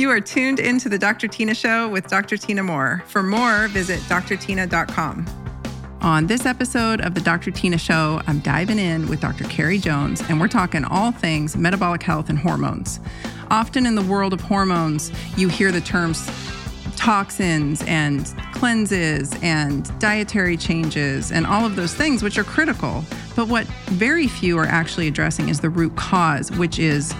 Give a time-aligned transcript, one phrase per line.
[0.00, 1.28] You are tuned into the Dr.
[1.28, 2.38] Tyna Show with Dr.
[2.38, 3.04] Tyna Moore.
[3.06, 5.26] For more, visit drtyna.com.
[6.00, 7.50] On this episode of the Dr.
[7.50, 9.44] Tyna Show, I'm diving in with Dr.
[9.44, 12.98] Carrie Jones, and we're talking all things metabolic health and hormones.
[13.50, 16.26] Often in the world of hormones, you hear the terms
[17.00, 23.02] toxins and cleanses and dietary changes and all of those things, which are critical.
[23.34, 27.14] But what very few are actually addressing is the root cause, which is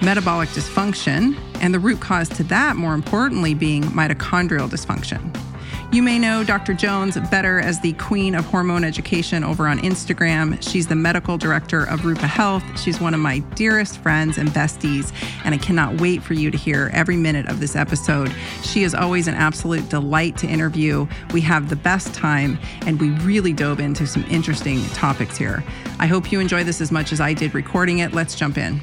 [0.00, 5.20] metabolic dysfunction, and the root cause to that, more importantly, being mitochondrial dysfunction.
[5.92, 6.74] You may know Dr.
[6.74, 10.60] Jones better as the queen of hormone education over on Instagram.
[10.60, 12.64] She's the medical director of Rupa Health.
[12.78, 15.12] She's one of my dearest friends and besties,
[15.44, 18.30] and I cannot wait for you to hear every minute of this episode.
[18.62, 21.06] She is always an absolute delight to interview.
[21.32, 25.64] We have the best time, and we really dove into some interesting topics here.
[25.98, 28.12] I hope you enjoy this as much as I did recording it.
[28.12, 28.82] Let's jump in.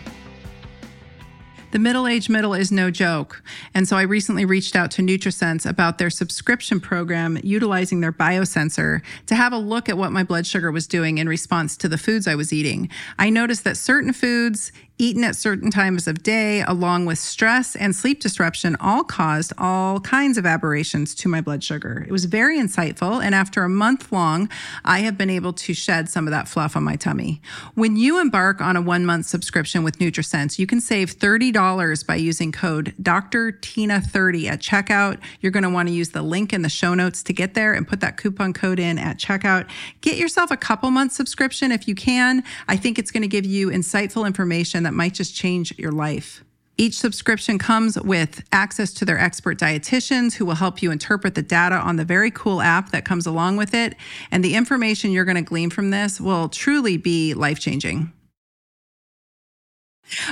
[1.74, 3.42] The middle age middle is no joke.
[3.74, 9.02] And so I recently reached out to NutriSense about their subscription program utilizing their biosensor
[9.26, 11.98] to have a look at what my blood sugar was doing in response to the
[11.98, 12.90] foods I was eating.
[13.18, 17.96] I noticed that certain foods eaten at certain times of day, along with stress and
[17.96, 22.06] sleep disruption, all caused all kinds of aberrations to my blood sugar.
[22.08, 23.24] It was very insightful.
[23.24, 24.50] And after a month long,
[24.86, 27.42] I have been able to shed some of that fluff on my tummy.
[27.74, 32.16] When you embark on a one month subscription with NutriSense, you can save $30 by
[32.16, 33.52] using code Dr.
[33.52, 35.20] Tyna 30 at checkout.
[35.42, 37.74] You're going to want to use the link in the show notes to get there
[37.74, 39.68] and put that coupon code in at checkout.
[40.02, 42.44] Get yourself a couple months subscription if you can.
[42.68, 46.44] I think it's going to give you insightful information that might just change your life.
[46.78, 51.44] Each subscription comes with access to their expert dietitians who will help you interpret the
[51.44, 53.96] data on the very cool app that comes along with it.
[54.32, 58.12] And the information you're going to glean from this will truly be life changing.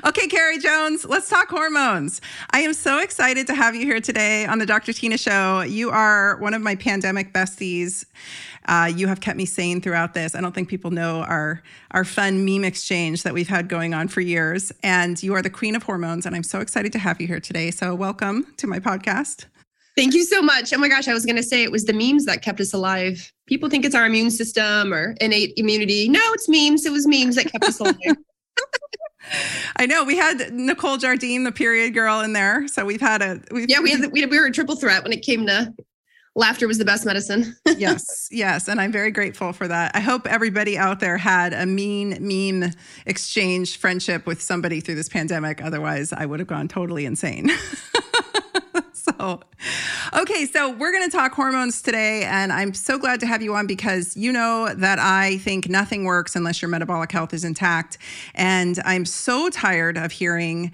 [0.06, 2.22] Okay, Carrie Jones, let's talk hormones.
[2.52, 4.92] I am so excited to have you here today on the Dr.
[4.92, 5.62] Tyna Show.
[5.62, 8.06] You are one of my pandemic besties.
[8.68, 10.36] Uh, you have kept me sane throughout this.
[10.36, 14.08] I don't think people know our our fun meme exchange that we've had going on
[14.08, 14.72] for years.
[14.84, 17.40] And you are the queen of hormones, and I'm so excited to have you here
[17.40, 17.72] today.
[17.72, 19.46] So welcome to my podcast.
[19.98, 20.72] Thank you so much.
[20.74, 22.74] Oh my gosh, I was going to say it was the memes that kept us
[22.74, 23.32] alive.
[23.48, 26.08] People think it's our immune system or innate immunity.
[26.08, 26.86] No, it's memes.
[26.86, 27.96] It was memes that kept us alive.
[29.76, 32.68] I know we had Nicole Jardim, the period girl, in there.
[32.68, 35.14] So we've had a we've, yeah, we had we, we were a triple threat when
[35.14, 35.74] it came to
[36.36, 37.56] laughter was the best medicine.
[37.78, 39.96] yes, yes, and I'm very grateful for that.
[39.96, 42.72] I hope everybody out there had a mean meme
[43.06, 45.64] exchange friendship with somebody through this pandemic.
[45.64, 47.50] Otherwise, I would have gone totally insane.
[49.22, 49.40] so,
[50.20, 53.54] okay, so we're going to talk hormones today, and I'm so glad to have you
[53.54, 58.00] on because you know that I think nothing works unless your metabolic health is intact.
[58.34, 60.72] And I'm so tired of hearing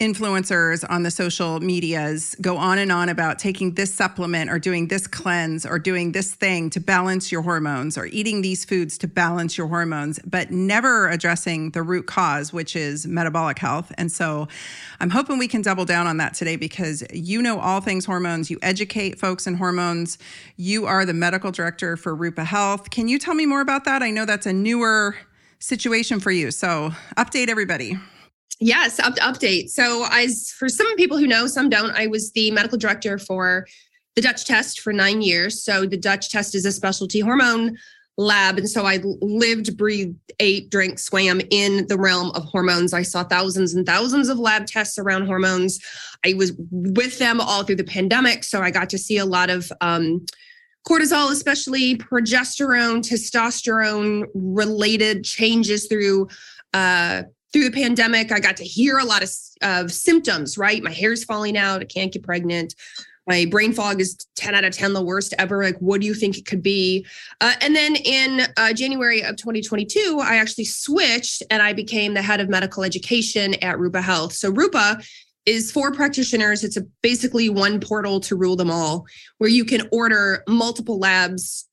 [0.00, 4.86] influencers on the social medias go on and on about taking this supplement or doing
[4.86, 9.08] this cleanse or doing this thing to balance your hormones or eating these foods to
[9.08, 13.92] balance your hormones, but never addressing the root cause, which is metabolic health.
[13.98, 14.46] And so
[15.00, 18.50] I'm hoping we can double down on that today because you know all things hormones.
[18.50, 20.16] You educate folks in hormones.
[20.56, 22.90] You are the medical director for Rupa Health.
[22.90, 24.00] Can you tell me more about that?
[24.04, 25.16] I know that's a newer
[25.58, 26.52] situation for you.
[26.52, 27.98] So update everybody.
[28.60, 29.70] Yes, up to update.
[29.70, 33.66] So, as for some people who know, some don't, I was the medical director for
[34.16, 35.62] the Dutch test for nine years.
[35.62, 37.76] So, the Dutch test is a specialty hormone
[38.18, 38.58] lab.
[38.58, 42.92] And so I lived, breathed, ate, drank, swam in the realm of hormones.
[42.92, 45.78] I saw thousands and thousands of lab tests around hormones.
[46.26, 48.42] I was with them all through the pandemic.
[48.42, 50.26] So I got to see a lot of um,
[50.86, 56.28] cortisol, especially progesterone, testosterone related changes through
[56.74, 57.22] uh,
[57.52, 59.30] through the pandemic, I got to hear a lot of,
[59.62, 60.82] of symptoms, right?
[60.82, 61.80] My hair's falling out.
[61.80, 62.74] I can't get pregnant.
[63.26, 65.62] My brain fog is 10 out of 10, the worst ever.
[65.62, 67.06] Like, what do you think it could be?
[67.42, 72.22] Uh, and then in uh, January of 2022, I actually switched and I became the
[72.22, 74.32] head of medical education at Rupa Health.
[74.32, 74.98] So, Rupa
[75.44, 76.64] is for practitioners.
[76.64, 79.06] It's a basically one portal to rule them all,
[79.36, 81.68] where you can order multiple labs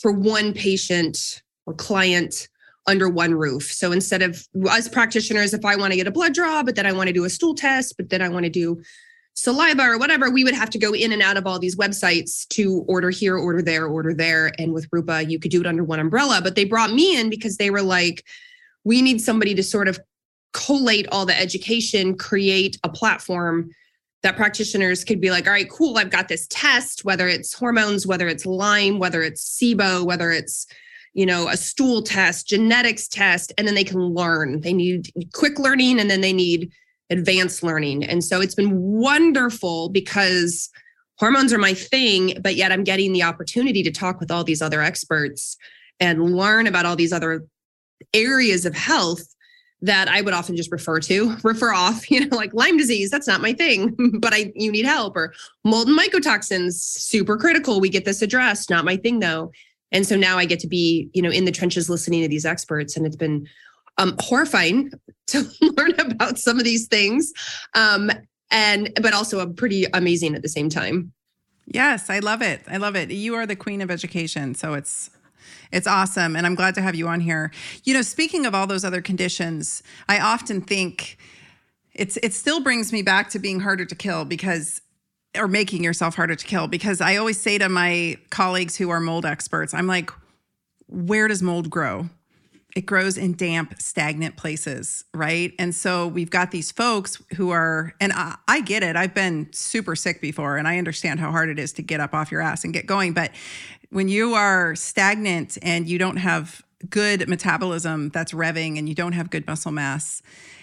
[0.00, 2.48] for one patient or client
[2.90, 3.72] under one roof.
[3.72, 6.86] So instead of us practitioners, if I want to get a blood draw, but then
[6.86, 8.82] I want to do a stool test, but then I want to do
[9.34, 12.46] saliva or whatever, we would have to go in and out of all these websites
[12.48, 14.52] to order here, order there, order there.
[14.58, 16.40] And with Rupa, you could do it under one umbrella.
[16.42, 18.24] But they brought me in because they were like,
[18.84, 19.98] we need somebody to sort of
[20.52, 23.70] collate all the education, create a platform
[24.22, 28.06] that practitioners could be like, all right, cool, I've got this test, whether it's hormones,
[28.06, 30.66] whether it's Lyme, whether it's SIBO, whether it's
[31.14, 34.60] you know, a stool test, genetics test, and then they can learn.
[34.60, 36.70] They need quick learning and then they need
[37.10, 38.04] advanced learning.
[38.04, 40.70] And so it's been wonderful because
[41.18, 44.62] hormones are my thing, but yet I'm getting the opportunity to talk with all these
[44.62, 45.56] other experts
[45.98, 47.44] and learn about all these other
[48.14, 49.22] areas of health
[49.82, 53.26] that I would often just refer to, refer off, you know, like Lyme disease, that's
[53.26, 55.34] not my thing, but I you need help or
[55.64, 57.80] mold and mycotoxins, super critical.
[57.80, 59.52] We get this addressed, not my thing though.
[59.92, 62.44] And so now I get to be, you know, in the trenches listening to these
[62.44, 63.46] experts and it's been
[63.98, 64.90] um, horrifying
[65.28, 67.32] to learn about some of these things.
[67.74, 68.10] Um,
[68.50, 71.12] and but also a pretty amazing at the same time.
[71.66, 72.62] Yes, I love it.
[72.68, 73.10] I love it.
[73.12, 75.10] You are the queen of education, so it's
[75.72, 76.34] it's awesome.
[76.34, 77.52] And I'm glad to have you on here.
[77.84, 81.16] You know, speaking of all those other conditions, I often think
[81.94, 84.80] it's it still brings me back to being harder to kill because
[85.36, 89.00] or making yourself harder to kill because I always say to my colleagues who are
[89.00, 90.10] mold experts, I'm like,
[90.88, 92.08] where does mold grow?
[92.76, 95.52] It grows in damp, stagnant places, right?
[95.58, 98.94] And so we've got these folks who are, and I, I, get it.
[98.94, 102.14] I've been super sick before, and I understand how hard it is to get up
[102.14, 103.12] off your ass and get going.
[103.12, 103.32] But
[103.90, 109.12] when you are stagnant and you don't have good metabolism that's revving and you don't
[109.12, 110.22] have good muscle mass,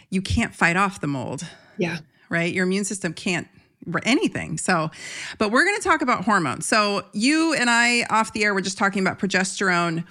[0.10, 1.46] you can't fight off the mold.
[1.78, 2.00] Yeah.
[2.30, 2.54] Right?
[2.54, 3.48] Your immune system can't
[4.06, 4.58] anything.
[4.58, 4.92] So,
[5.38, 6.66] but we're going to talk about hormones.
[6.66, 10.06] So, you and I off the air we're just talking about progesterone.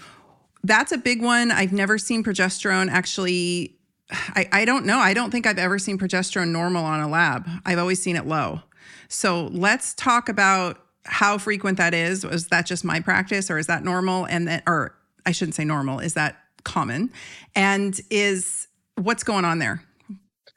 [0.65, 1.51] That's a big one.
[1.51, 3.73] I've never seen progesterone actually
[4.11, 4.99] I, I don't know.
[4.99, 7.49] I don't think I've ever seen progesterone normal on a lab.
[7.65, 8.61] I've always seen it low.
[9.09, 12.25] So, let's talk about how frequent that is.
[12.25, 14.27] Was that just my practice or is that normal?
[14.27, 17.13] And then, or I shouldn't say normal, is that common?
[17.55, 19.83] And is what's going on there?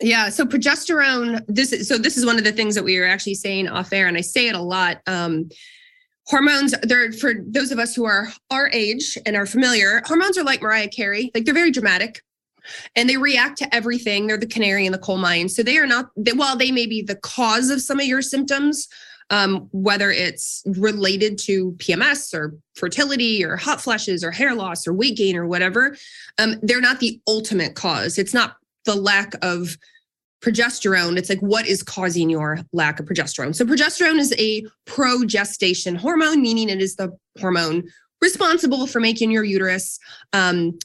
[0.01, 0.30] Yeah.
[0.30, 3.36] So progesterone, this is so this is one of the things that we are actually
[3.36, 5.01] saying off air, and I say it a lot.
[5.07, 5.50] Um,
[6.25, 10.44] hormones, they're for those of us who are our age and are familiar, hormones are
[10.44, 12.22] like Mariah Carey, like they're very dramatic
[12.96, 14.28] and they react to everything.
[14.28, 15.50] They're the canary in the coal mine.
[15.50, 18.22] So they are not, they, while they may be the cause of some of your
[18.22, 18.88] symptoms,
[19.31, 24.94] um, whether it's related to PMS or fertility or hot flashes or hair loss or
[24.94, 25.96] weight gain or whatever,
[26.40, 28.18] um, they're not the ultimate cause.
[28.18, 28.56] It's not
[28.86, 29.78] the lack of
[30.42, 31.18] progesterone.
[31.18, 33.56] It's like what is causing your lack of progesterone.
[33.56, 37.84] So, progesterone is a progestation hormone, meaning it is the hormone
[38.22, 40.00] responsible for making your uterus
[40.34, 40.78] um,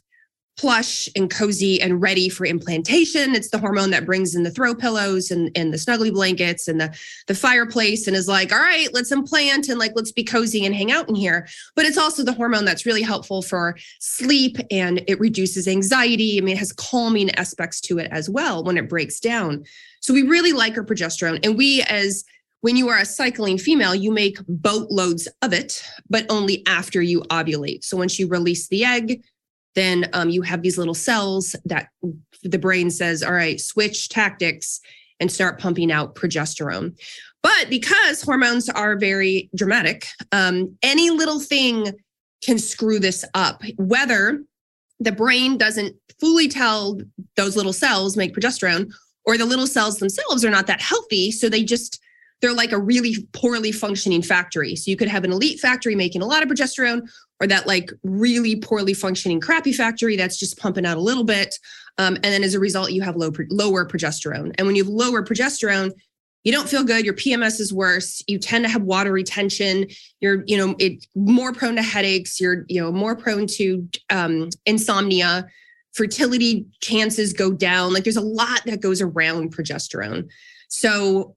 [0.56, 3.34] plush and cozy and ready for implantation.
[3.34, 6.80] It's the hormone that brings in the throw pillows and, and the snuggly blankets and
[6.80, 6.96] the,
[7.26, 10.74] the fireplace and is like, all right, let's implant and like, let's be cozy and
[10.74, 11.48] hang out in here.
[11.74, 16.38] But it's also the hormone that's really helpful for sleep and it reduces anxiety.
[16.38, 19.64] I mean, it has calming aspects to it as well when it breaks down.
[20.00, 21.44] So we really like our progesterone.
[21.44, 22.24] And we, as
[22.60, 27.22] when you are a cycling female, you make boatloads of it, but only after you
[27.24, 27.84] ovulate.
[27.84, 29.22] So once you release the egg,
[29.74, 31.88] then um, you have these little cells that
[32.42, 34.80] the brain says, all right, switch tactics
[35.20, 36.98] and start pumping out progesterone.
[37.42, 41.92] But because hormones are very dramatic, um, any little thing
[42.42, 44.42] can screw this up, whether
[45.00, 47.00] the brain doesn't fully tell
[47.36, 48.92] those little cells make progesterone
[49.24, 51.30] or the little cells themselves are not that healthy.
[51.30, 52.00] So they just
[52.40, 54.76] they're like a really poorly functioning factory.
[54.76, 57.08] So you could have an elite factory making a lot of progesterone,
[57.44, 61.54] or that like really poorly functioning crappy factory that's just pumping out a little bit.
[61.98, 64.54] Um, and then as a result, you have low lower progesterone.
[64.56, 65.92] And when you have lower progesterone,
[66.42, 67.04] you don't feel good.
[67.04, 68.22] Your PMS is worse.
[68.26, 69.86] You tend to have water retention.
[70.20, 72.40] You're, you know, it more prone to headaches.
[72.40, 75.46] You're, you know, more prone to um, insomnia.
[75.92, 77.92] Fertility chances go down.
[77.92, 80.28] Like there's a lot that goes around progesterone.
[80.68, 81.36] So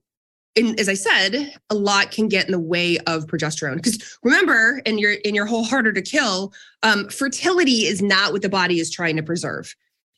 [0.58, 3.76] and as I said, a lot can get in the way of progesterone.
[3.76, 8.42] Because remember, in your in your whole harder to kill, um, fertility is not what
[8.42, 9.74] the body is trying to preserve.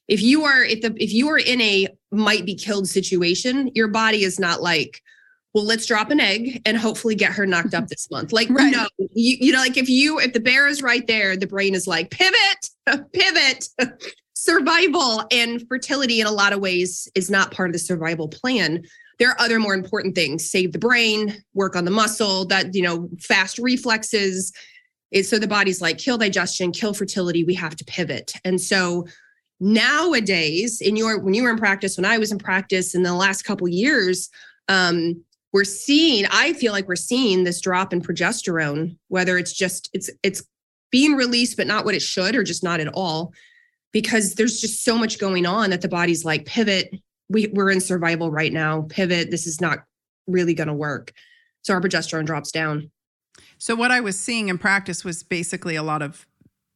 [0.08, 3.88] If you are if the if you are in a might be killed situation, your
[3.88, 5.02] body is not like,
[5.52, 8.32] well, let's drop an egg and hopefully get her knocked up this month.
[8.32, 8.72] Like, right.
[8.72, 11.74] no, you, you know, like if you if the bear is right there, the brain
[11.74, 12.70] is like pivot,
[13.12, 13.68] pivot.
[14.34, 18.82] survival and fertility in a lot of ways is not part of the survival plan
[19.20, 22.82] there are other more important things save the brain work on the muscle that you
[22.82, 24.52] know fast reflexes.
[25.22, 28.32] So the body's like kill digestion kill fertility we have to pivot.
[28.44, 29.06] And so
[29.60, 33.12] nowadays in your when you were in practice when i was in practice in the
[33.12, 34.30] last couple years
[34.68, 35.22] um,
[35.52, 40.08] we're seeing i feel like we're seeing this drop in progesterone whether it's just it's
[40.22, 40.42] it's
[40.90, 43.34] being released but not what it should or just not at all
[43.92, 46.94] because there's just so much going on that the body's like pivot
[47.30, 49.78] we, we're in survival right now, pivot, this is not
[50.26, 51.12] really going to work.
[51.62, 52.90] So our progesterone drops down.
[53.58, 56.26] So what I was seeing in practice was basically a lot of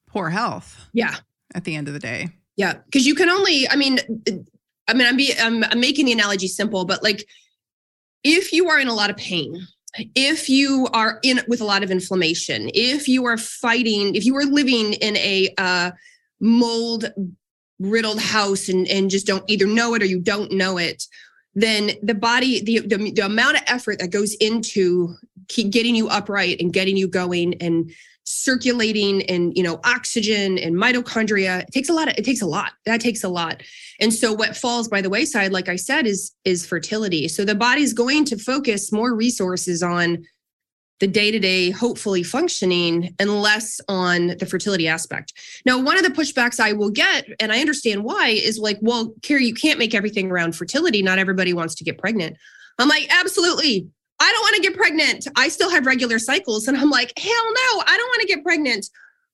[0.07, 0.89] poor health.
[0.93, 1.17] Yeah.
[1.55, 2.29] At the end of the day.
[2.57, 2.75] Yeah.
[2.93, 3.99] Cause you can only, I mean,
[4.87, 7.27] I mean, I'm, be, I'm, I'm making the analogy simple, but like
[8.23, 9.67] if you are in a lot of pain,
[10.15, 14.37] if you are in with a lot of inflammation, if you are fighting, if you
[14.37, 15.91] are living in a uh,
[16.41, 17.13] mold
[17.79, 21.05] riddled house and, and just don't either know it or you don't know it,
[21.55, 25.15] then the body, the, the, the amount of effort that goes into
[25.49, 27.91] getting you upright and getting you going and
[28.27, 32.47] circulating and you know oxygen and mitochondria it takes a lot of, it takes a
[32.47, 32.73] lot.
[32.87, 33.63] That takes a lot.
[34.01, 37.29] And so what falls by the wayside like i said is is fertility.
[37.29, 40.25] So the body's going to focus more resources on
[41.01, 45.33] the day-to-day hopefully functioning and less on the fertility aspect
[45.67, 49.13] now one of the pushbacks i will get and i understand why is like well
[49.23, 52.37] carrie you can't make everything around fertility not everybody wants to get pregnant
[52.79, 53.89] i'm like absolutely
[54.21, 55.29] I don't want to get pregnant.
[55.37, 56.69] I still have regular cycles.
[56.69, 58.87] And I'm like, hell no, I don't want to get pregnant.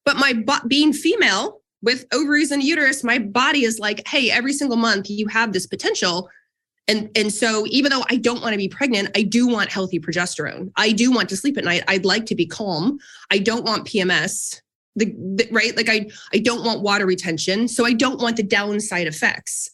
[0.04, 4.52] But my bo- being female with ovaries and uterus, my body is like, hey, every
[4.52, 6.28] single month you have this potential.
[6.88, 10.00] And, and so even though I don't want to be pregnant, I do want healthy
[10.00, 10.72] progesterone.
[10.76, 11.84] I do want to sleep at night.
[11.86, 12.98] I'd like to be calm.
[13.30, 14.60] I don't want PMS.
[14.96, 17.68] The, the right like I I don't want water retention.
[17.68, 19.70] So I don't want the downside effects.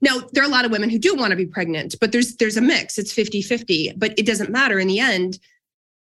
[0.00, 2.36] Now, there are a lot of women who do want to be pregnant, but there's
[2.36, 2.98] there's a mix.
[2.98, 5.38] It's 50-50, but it doesn't matter in the end.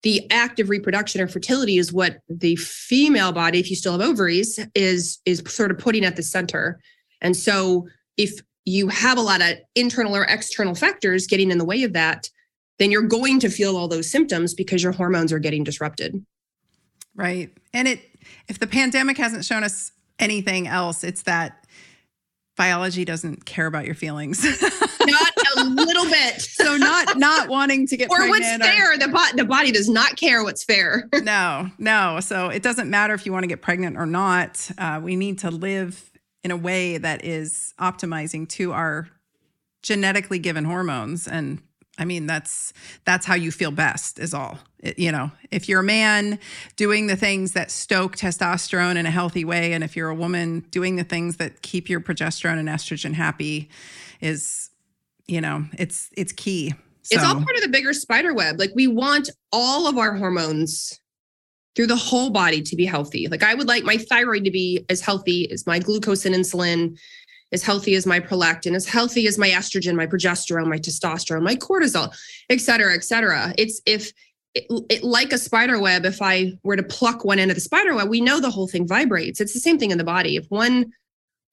[0.02, 4.00] The act of reproduction or fertility is what the female body, if you still have
[4.00, 6.80] ovaries, is is sort of putting at the center.
[7.20, 11.64] And so if you have a lot of internal or external factors getting in the
[11.64, 12.31] way of that,
[12.78, 16.25] then you're going to feel all those symptoms because your hormones are getting disrupted.
[17.14, 17.50] Right.
[17.75, 18.00] And it
[18.49, 21.66] if the pandemic hasn't shown us anything else, it's that
[22.57, 24.45] biology doesn't care about your feelings.
[25.00, 26.49] not a little bit.
[26.62, 28.28] So not not wanting to get pregnant.
[28.28, 28.92] or what's fair.
[28.92, 31.09] Or, the body the body does not care what's fair.
[31.23, 32.21] no, no.
[32.21, 34.71] So it doesn't matter if you want to get pregnant or not.
[34.78, 36.12] Uh, we need to live
[36.44, 39.08] in a way that is optimizing to our
[39.82, 41.61] genetically given hormones and
[41.99, 42.72] I mean, that's
[43.04, 44.58] that's how you feel best is all.
[44.78, 46.38] It, you know, if you're a man
[46.76, 50.61] doing the things that stoke testosterone in a healthy way, and if you're a woman
[50.70, 53.68] doing the things that keep your progesterone and estrogen happy,
[54.20, 54.70] is
[55.26, 56.75] you know, it's it's key.
[57.02, 57.16] So.
[57.16, 58.58] It's all part of the bigger spider web.
[58.58, 60.99] Like we want all of our hormones
[61.75, 63.29] through the whole body to be healthy.
[63.29, 66.99] Like I would like my thyroid to be as healthy as my glucose and insulin
[67.52, 71.55] as healthy as my prolactin, as healthy as my estrogen, my progesterone, my testosterone, my
[71.55, 72.11] cortisol,
[72.49, 73.52] et cetera, et cetera.
[73.59, 74.12] It's if
[74.55, 77.61] it, it, like a spider web, if I were to pluck one end of the
[77.61, 79.41] spider web, we know the whole thing vibrates.
[79.41, 80.37] It's the same thing in the body.
[80.37, 80.93] If one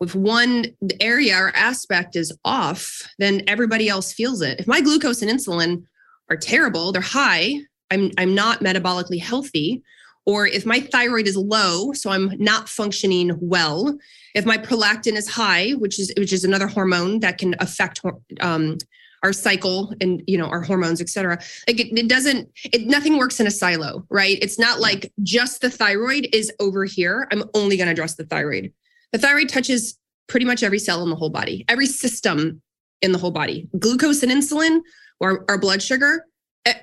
[0.01, 0.67] if one
[1.01, 4.61] area or aspect is off, then everybody else feels it.
[4.61, 5.83] If my glucose and insulin
[6.29, 7.55] are terrible, they're high,
[7.91, 9.81] I'm I'm not metabolically healthy,
[10.29, 13.97] or if my thyroid is low, so I'm not functioning well,
[14.35, 17.99] if my prolactin is high, which is which is another hormone that can affect
[18.39, 18.77] um,
[19.23, 21.39] our cycle and you know our hormones, et cetera.
[21.67, 24.37] Like it, it doesn't, it nothing works in a silo, right?
[24.39, 27.27] It's not like just the thyroid is over here.
[27.31, 28.71] I'm only going to address the thyroid.
[29.11, 32.61] The thyroid touches pretty much every cell in the whole body, every system
[33.01, 33.67] in the whole body.
[33.79, 34.81] Glucose and insulin,
[35.19, 36.23] or our blood sugar,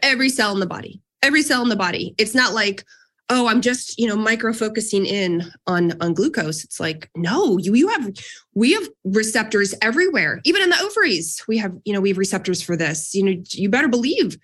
[0.03, 2.13] every cell in the body, every cell in the body.
[2.19, 2.85] It's not like
[3.29, 6.65] oh i'm just you know micro focusing in on on glucose.
[6.65, 8.11] It's like no you you have
[8.55, 11.43] we have receptors everywhere even in the ovaries.
[11.49, 13.15] We have you know we have receptors for this.
[13.15, 14.39] You know you better believe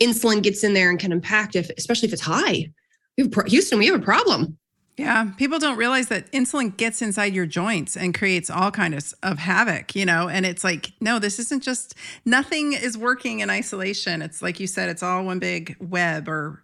[0.00, 2.70] insulin gets in there and can impact if especially if it's high.
[3.16, 4.58] We have, houston we have a problem.
[4.96, 9.32] Yeah, people don't realize that insulin gets inside your joints and creates all kinds of,
[9.32, 13.50] of havoc, you know, and it's like, no, this isn't just nothing is working in
[13.50, 14.22] isolation.
[14.22, 16.62] It's like you said, it's all one big web or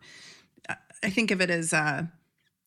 [1.03, 2.11] I think of it as a,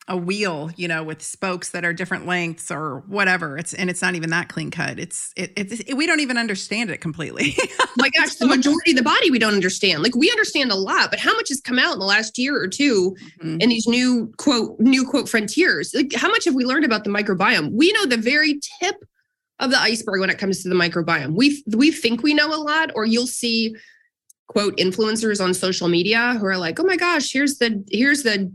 [0.08, 3.58] a wheel, you know, with spokes that are different lengths or whatever.
[3.58, 5.00] It's and it's not even that clean cut.
[5.00, 7.56] It's it, it's it, we don't even understand it completely.
[7.98, 10.04] my gosh, the majority of the body we don't understand.
[10.04, 12.60] Like we understand a lot, but how much has come out in the last year
[12.60, 13.62] or 2 mm-hmm.
[13.62, 15.94] in these new quote new quote frontiers?
[15.94, 17.72] Like how much have we learned about the microbiome?
[17.72, 19.06] We know the very tip
[19.60, 21.34] of the iceberg when it comes to the microbiome.
[21.36, 23.76] We we think we know a lot, or you'll see
[24.54, 28.52] quote influencers on social media who are like, "Oh my gosh, here's the here's the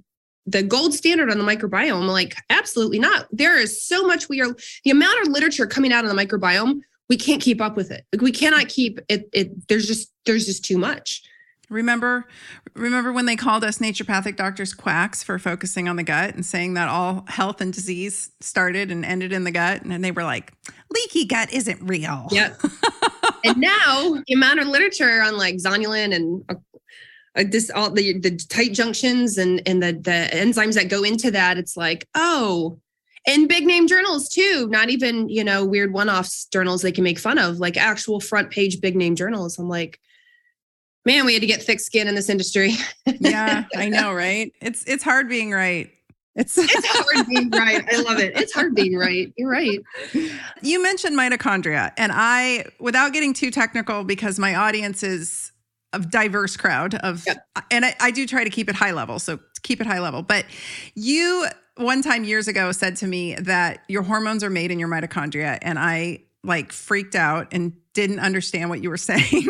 [0.46, 3.26] the gold standard on the microbiome." like, absolutely not.
[3.32, 6.80] There is so much we are the amount of literature coming out on the microbiome,
[7.08, 8.06] we can't keep up with it.
[8.12, 11.22] Like we cannot keep it it there's just there's just too much.
[11.70, 12.26] Remember
[12.74, 16.74] remember when they called us naturopathic doctors quacks for focusing on the gut and saying
[16.74, 20.52] that all health and disease started and ended in the gut and they were like
[20.90, 22.28] leaky gut isn't real.
[22.30, 22.54] Yeah.
[23.44, 28.36] and now the amount of literature on like zonulin and uh, this all the the
[28.48, 32.78] tight junctions and and the the enzymes that go into that it's like oh
[33.26, 37.18] and big name journals too not even you know weird one-offs journals they can make
[37.18, 39.58] fun of like actual front page big name journals.
[39.58, 40.00] I'm like
[41.04, 42.72] man we had to get thick skin in this industry.
[43.06, 44.52] Yeah i know right?
[44.60, 45.90] It's it's hard being right
[46.38, 47.84] it's it's hard being right.
[47.92, 48.38] I love it.
[48.38, 49.32] It's hard being right.
[49.36, 49.80] You're right.
[50.62, 55.50] You mentioned mitochondria, and I, without getting too technical, because my audience is
[55.92, 57.44] a diverse crowd of, yep.
[57.70, 59.18] and I, I do try to keep it high level.
[59.18, 60.22] So keep it high level.
[60.22, 60.46] But
[60.94, 64.88] you one time years ago said to me that your hormones are made in your
[64.88, 69.48] mitochondria, and I like freaked out and didn't understand what you were saying.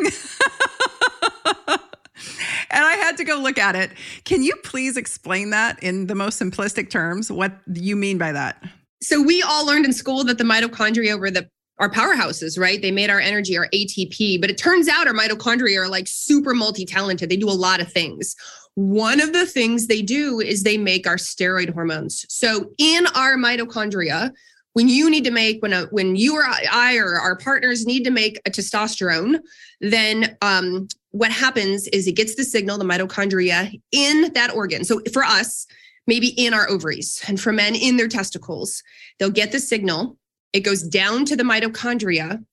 [2.71, 3.91] And I had to go look at it.
[4.25, 7.31] Can you please explain that in the most simplistic terms?
[7.31, 8.63] What you mean by that?
[9.01, 11.49] So we all learned in school that the mitochondria were the
[11.79, 12.83] our powerhouses, right?
[12.83, 14.41] They made our energy, our ATP.
[14.41, 17.29] But it turns out our mitochondria are like super multi-talented.
[17.29, 18.35] They do a lot of things.
[18.75, 22.25] One of the things they do is they make our steroid hormones.
[22.29, 24.33] So in our mitochondria,
[24.75, 28.05] when you need to make when a when you or I or our partners need
[28.05, 29.41] to make a testosterone,
[29.81, 30.87] then um,
[31.19, 34.85] what happens is it gets the signal, the mitochondria in that organ.
[34.85, 35.67] So for us,
[36.07, 38.85] maybe in our ovaries, and for men in their testicles,
[39.19, 40.17] they'll get the signal.
[40.53, 42.45] It goes down to the mitochondria,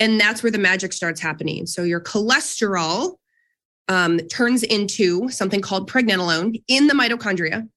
[0.00, 1.66] and that's where the magic starts happening.
[1.66, 3.16] So your cholesterol
[3.88, 7.68] um, turns into something called pregnenolone in the mitochondria.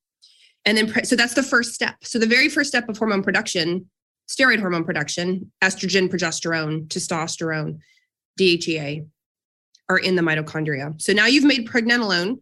[0.63, 1.97] And then, pre- so that's the first step.
[2.03, 3.89] So the very first step of hormone production,
[4.29, 7.79] steroid hormone production, estrogen, progesterone, testosterone,
[8.39, 9.05] DHEA,
[9.89, 10.99] are in the mitochondria.
[11.01, 12.39] So now you've made pregnenolone.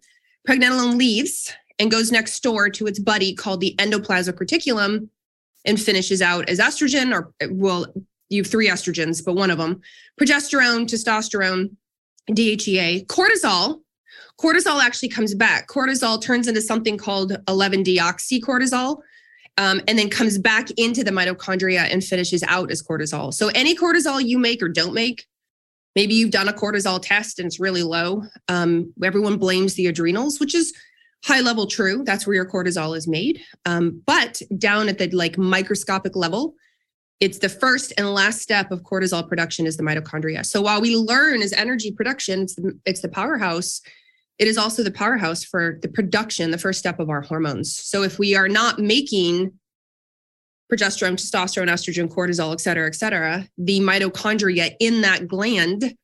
[0.47, 5.09] Pregnenolone leaves and goes next door to its buddy called the endoplasmic reticulum
[5.65, 7.93] and finishes out as estrogen, or well,
[8.29, 9.81] you have three estrogens, but one of them
[10.19, 11.75] progesterone, testosterone,
[12.29, 13.81] DHEA, cortisol.
[14.39, 15.67] Cortisol actually comes back.
[15.67, 18.99] Cortisol turns into something called 11 deoxycortisol.
[19.59, 23.33] Um, and then comes back into the mitochondria and finishes out as cortisol.
[23.33, 25.25] So any cortisol you make or don't make
[25.97, 28.21] Maybe you've done a cortisol test and it's really low.
[28.49, 30.71] Um, everyone blames the adrenals, which is
[31.25, 32.03] high level true.
[32.03, 33.41] That's where your cortisol is made.
[33.65, 36.53] Um, but down at the like microscopic level,
[37.19, 40.45] it's the first and last step of cortisol production is the mitochondria.
[40.45, 43.81] So while we learn as energy production, it's the, it's the powerhouse.
[44.37, 47.75] It is also the powerhouse for the production, the first step of our hormones.
[47.75, 49.51] So if we are not making
[50.71, 55.95] progesterone, testosterone, estrogen, cortisol, et cetera, et cetera, the mitochondria in that gland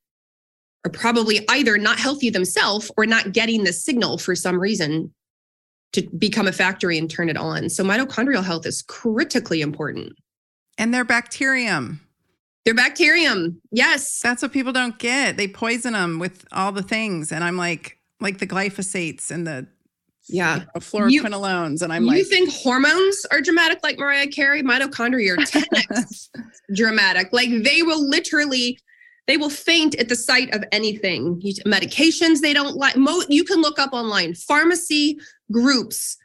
[0.85, 5.13] are probably either not healthy themselves or not getting the signal for some reason
[5.93, 7.69] to become a factory and turn it on.
[7.69, 10.13] So mitochondrial health is critically important.
[10.77, 12.01] And their bacterium.
[12.65, 13.61] Their bacterium.
[13.71, 14.19] Yes.
[14.21, 15.37] That's what people don't get.
[15.37, 17.31] They poison them with all the things.
[17.31, 19.67] And I'm like, like the glyphosates and the
[20.29, 20.55] yeah.
[20.55, 21.81] You know, fluoroquinolones.
[21.81, 24.63] and I'm you like, You think hormones are dramatic like Mariah Carey?
[24.63, 26.29] Mitochondria are 10x
[26.73, 27.29] dramatic.
[27.31, 28.79] Like they will literally,
[29.27, 31.41] they will faint at the sight of anything.
[31.65, 32.95] Medications they don't like.
[32.95, 34.33] Mo- you can look up online.
[34.33, 35.19] Pharmacy
[35.51, 36.17] groups,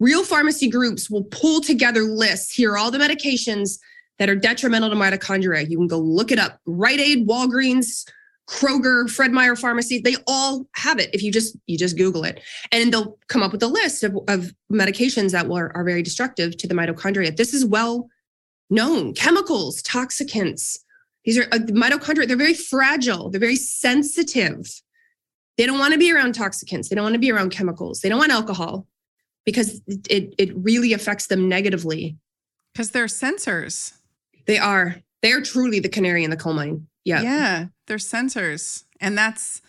[0.00, 2.54] real pharmacy groups will pull together lists.
[2.54, 3.78] Here are all the medications
[4.18, 5.68] that are detrimental to mitochondria.
[5.68, 6.60] You can go look it up.
[6.66, 8.08] Rite Aid, Walgreens,
[8.46, 11.10] Kroger, Fred Meyer Pharmacy, they all have it.
[11.14, 12.40] If you just you just Google it,
[12.72, 16.56] and they'll come up with a list of, of medications that are, are very destructive
[16.58, 17.34] to the mitochondria.
[17.34, 18.08] This is well
[18.68, 19.14] known.
[19.14, 20.78] Chemicals, toxicants.
[21.24, 22.28] These are uh, mitochondria.
[22.28, 23.30] They're very fragile.
[23.30, 24.66] They're very sensitive.
[25.56, 26.88] They don't want to be around toxicants.
[26.88, 28.00] They don't want to be around chemicals.
[28.00, 28.86] They don't want alcohol
[29.46, 32.18] because it it really affects them negatively.
[32.72, 33.94] Because they're sensors.
[34.46, 34.96] They are.
[35.22, 36.86] They are truly the canary in the coal mine.
[37.04, 37.22] Yeah.
[37.22, 37.66] Yeah.
[37.86, 38.84] They're sensors.
[39.00, 39.60] And that's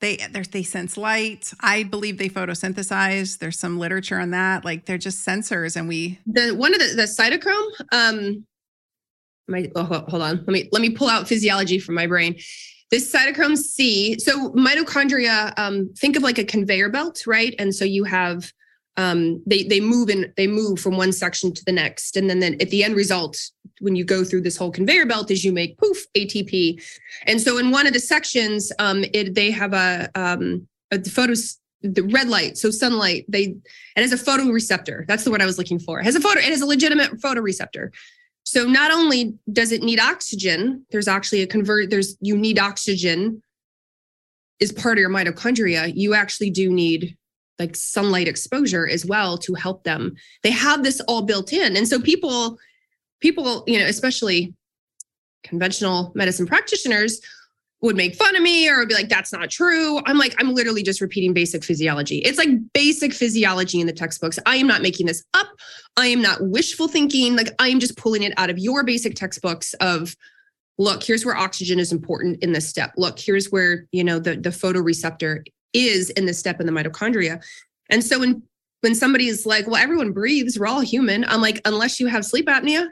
[0.00, 0.16] they
[0.50, 1.52] they sense light.
[1.60, 3.38] I believe they photosynthesize.
[3.38, 4.64] There's some literature on that.
[4.64, 8.46] Like they're just sensors and we the one of the, the cytochrome, um
[9.48, 10.38] my oh, hold on.
[10.38, 12.36] Let me let me pull out physiology from my brain.
[12.90, 17.54] This cytochrome C, so mitochondria, um, think of like a conveyor belt, right?
[17.58, 18.52] And so you have
[18.96, 22.16] um, they they move and they move from one section to the next.
[22.16, 25.30] And then, then at the end result when you go through this whole conveyor belt
[25.30, 26.82] is you make poof atp
[27.26, 31.58] and so in one of the sections um, it, they have a, um, a photos
[31.82, 33.54] the red light so sunlight they
[33.96, 35.06] it has a photoreceptor.
[35.06, 36.00] That's the word i was looking for.
[36.00, 37.90] It has a photo it has a legitimate photoreceptor.
[38.44, 43.42] So not only does it need oxygen there's actually a convert there's you need oxygen
[44.60, 45.92] is part of your mitochondria.
[45.94, 47.16] You actually do need
[47.58, 50.14] like sunlight exposure as well to help them.
[50.42, 51.76] They have this all built in.
[51.76, 52.58] And so people,
[53.20, 54.54] people, you know, especially
[55.44, 57.20] conventional medicine practitioners
[57.80, 60.00] would make fun of me or would be like, that's not true.
[60.06, 62.18] I'm like, I'm literally just repeating basic physiology.
[62.18, 64.38] It's like basic physiology in the textbooks.
[64.46, 65.48] I am not making this up.
[65.98, 67.36] I am not wishful thinking.
[67.36, 70.16] Like, I am just pulling it out of your basic textbooks of,
[70.78, 72.92] look, here's where oxygen is important in this step.
[72.96, 77.44] Look, here's where, you know, the, the photoreceptor is in this step in the mitochondria.
[77.90, 78.42] And so when
[78.84, 81.24] when somebody is like, well, everyone breathes, we're all human.
[81.24, 82.88] I'm like, unless you have sleep apnea,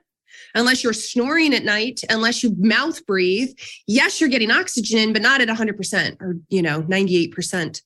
[0.54, 3.50] unless you're snoring at night, unless you mouth breathe,
[3.86, 7.82] yes, you're getting oxygen in, but not at 100% or, you know, 98%.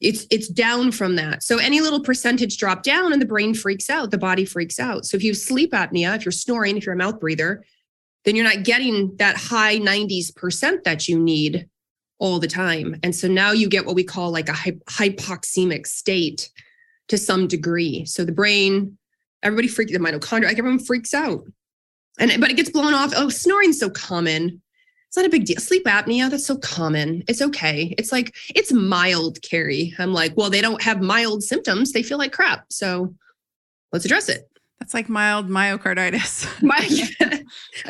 [0.00, 1.42] It's it's down from that.
[1.42, 5.06] So any little percentage drop down and the brain freaks out, the body freaks out.
[5.06, 7.64] So if you have sleep apnea, if you're snoring, if you're a mouth breather,
[8.26, 11.70] then you're not getting that high 90s percent that you need
[12.18, 12.96] all the time.
[13.02, 16.50] And so now you get what we call like a hypoxemic state
[17.08, 18.04] to some degree.
[18.06, 18.96] So the brain,
[19.42, 21.44] everybody freaks the mitochondria, like everyone freaks out.
[22.18, 23.12] And but it gets blown off.
[23.16, 24.62] Oh, snoring's so common.
[25.08, 25.60] It's not a big deal.
[25.60, 27.22] Sleep apnea, that's so common.
[27.28, 27.94] It's okay.
[27.98, 29.94] It's like it's mild, Carrie.
[29.98, 31.92] I'm like, well, they don't have mild symptoms.
[31.92, 32.66] They feel like crap.
[32.70, 33.14] So
[33.92, 34.48] let's address it.
[34.78, 36.62] That's like mild myocarditis.
[36.62, 36.78] My,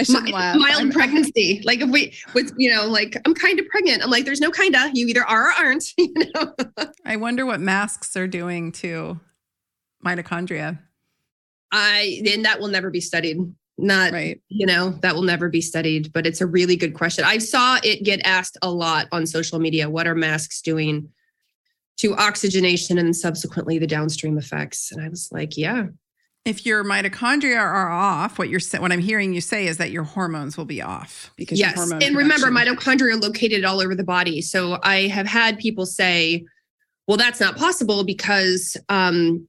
[0.09, 1.63] mild, mild pregnancy.
[1.65, 4.03] Like if we with you know, like I'm kind of pregnant.
[4.03, 4.91] I'm like, there's no kinda.
[4.95, 5.85] You either are or aren't.
[5.99, 6.55] You know.
[7.05, 9.19] I wonder what masks are doing to
[10.05, 10.79] mitochondria.
[11.73, 13.39] I then that will never be studied
[13.77, 17.25] not right you know that will never be studied but it's a really good question
[17.25, 21.09] i saw it get asked a lot on social media what are masks doing
[21.97, 25.87] to oxygenation and subsequently the downstream effects and i was like yeah
[26.45, 30.03] if your mitochondria are off what you're what i'm hearing you say is that your
[30.03, 34.41] hormones will be off because yes and remember mitochondria are located all over the body
[34.41, 36.45] so i have had people say
[37.07, 39.47] well that's not possible because um,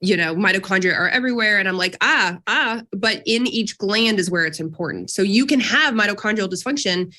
[0.00, 1.58] you know, mitochondria are everywhere.
[1.58, 5.10] And I'm like, ah, ah, but in each gland is where it's important.
[5.10, 7.14] So you can have mitochondrial dysfunction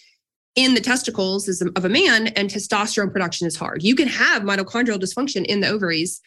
[0.55, 3.83] in the testicles of a man, and testosterone production is hard.
[3.83, 6.21] You can have mitochondrial dysfunction in the ovaries,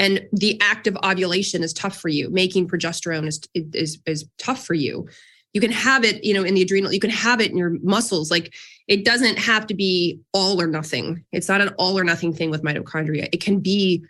[0.00, 2.30] and the act of ovulation is tough for you.
[2.30, 5.06] Making progesterone is is is tough for you.
[5.52, 6.92] You can have it, you know, in the adrenal.
[6.92, 8.30] You can have it in your muscles.
[8.30, 8.54] Like
[8.88, 11.24] it doesn't have to be all or nothing.
[11.32, 13.28] It's not an all or nothing thing with mitochondria.
[13.30, 14.02] It can be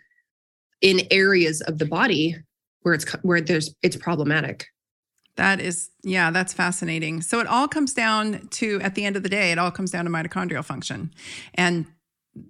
[0.79, 2.37] in areas of the body
[2.83, 4.67] where it's where there's it's problematic
[5.35, 9.21] that is yeah that's fascinating so it all comes down to at the end of
[9.21, 11.13] the day it all comes down to mitochondrial function
[11.53, 11.85] and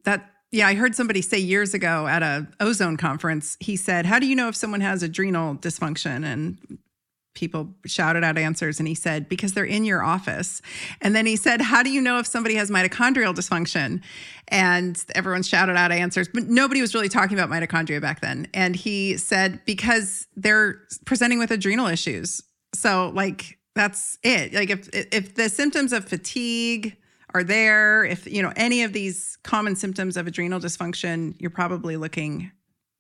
[0.06, 4.20] that yeah i heard somebody say years ago at a ozone conference he said how
[4.20, 6.26] do you know if someone has adrenal dysfunction?
[6.26, 6.58] And
[7.34, 10.62] people shouted out answers and he said because they're in your office.
[11.00, 14.02] And then he said how do you know if somebody has mitochondrial dysfunction?
[14.50, 18.48] And everyone shouted out answers but nobody was really talking about mitochondria back then.
[18.54, 22.42] And he said because they're presenting with adrenal issues.
[22.76, 24.54] So like that's it.
[24.54, 26.98] Like if if the symptoms of fatigue
[27.34, 31.98] are there if you know any of these common symptoms of adrenal dysfunction you're probably
[31.98, 32.52] looking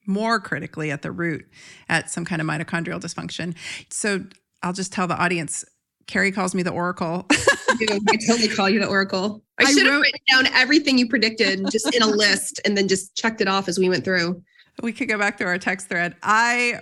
[0.06, 1.48] more critically at the root
[1.90, 3.56] at some kind of mitochondrial dysfunction.
[3.90, 4.24] So
[4.64, 5.66] I'll just tell the audience
[6.08, 7.26] Carrie calls me the Oracle.
[7.32, 9.42] I totally call you the Oracle.
[9.60, 12.88] I, I should have written down everything you predicted just in a list and then
[12.88, 14.42] just checked it off as we went through.
[14.82, 16.16] We could go back through our text thread.
[16.24, 16.80] I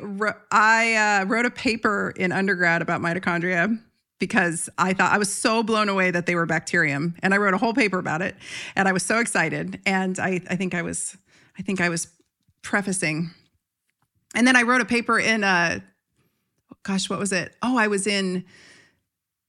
[0.52, 3.80] I uh, wrote a paper in undergrad about mitochondria
[4.20, 7.54] because I thought I was so blown away that they were bacterium, and I wrote
[7.54, 8.36] a whole paper about it,
[8.76, 9.80] and I was so excited.
[9.86, 11.18] And I I think I was
[11.58, 12.08] I think I was
[12.62, 13.32] prefacing.
[14.36, 15.80] And then I wrote a paper in, uh,
[16.84, 17.56] gosh, what was it?
[17.62, 18.46] Oh, I was in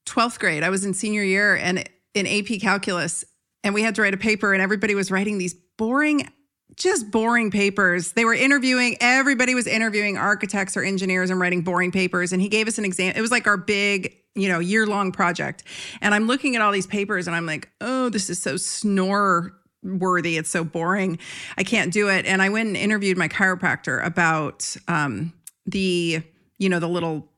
[0.07, 0.63] 12th grade.
[0.63, 3.25] I was in senior year and in AP calculus.
[3.63, 6.31] And we had to write a paper, and everybody was writing these boring,
[6.77, 8.13] just boring papers.
[8.13, 12.33] They were interviewing, everybody was interviewing architects or engineers and writing boring papers.
[12.33, 13.13] And he gave us an exam.
[13.15, 15.65] It was like our big, you know, year long project.
[16.01, 19.53] And I'm looking at all these papers and I'm like, oh, this is so snore
[19.83, 20.37] worthy.
[20.37, 21.19] It's so boring.
[21.57, 22.27] I can't do it.
[22.27, 25.33] And I went and interviewed my chiropractor about um,
[25.67, 26.23] the,
[26.59, 27.29] you know, the little,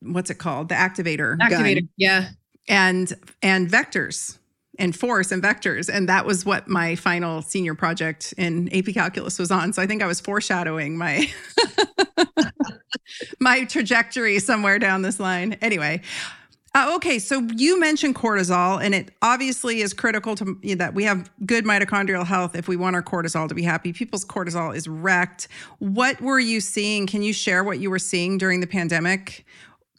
[0.00, 0.68] what's it called?
[0.68, 1.38] The activator.
[1.38, 1.80] Activator.
[1.80, 1.88] Gun.
[1.96, 2.28] Yeah.
[2.68, 4.38] And and vectors
[4.78, 5.92] and force and vectors.
[5.92, 9.72] And that was what my final senior project in AP calculus was on.
[9.72, 11.28] So I think I was foreshadowing my
[13.40, 15.54] my trajectory somewhere down this line.
[15.60, 16.02] Anyway,
[16.74, 20.94] uh, okay, so you mentioned cortisol, and it obviously is critical to you know, that
[20.94, 23.92] we have good mitochondrial health if we want our cortisol to be happy.
[23.92, 25.48] People's cortisol is wrecked.
[25.80, 27.06] What were you seeing?
[27.06, 29.44] Can you share what you were seeing during the pandemic?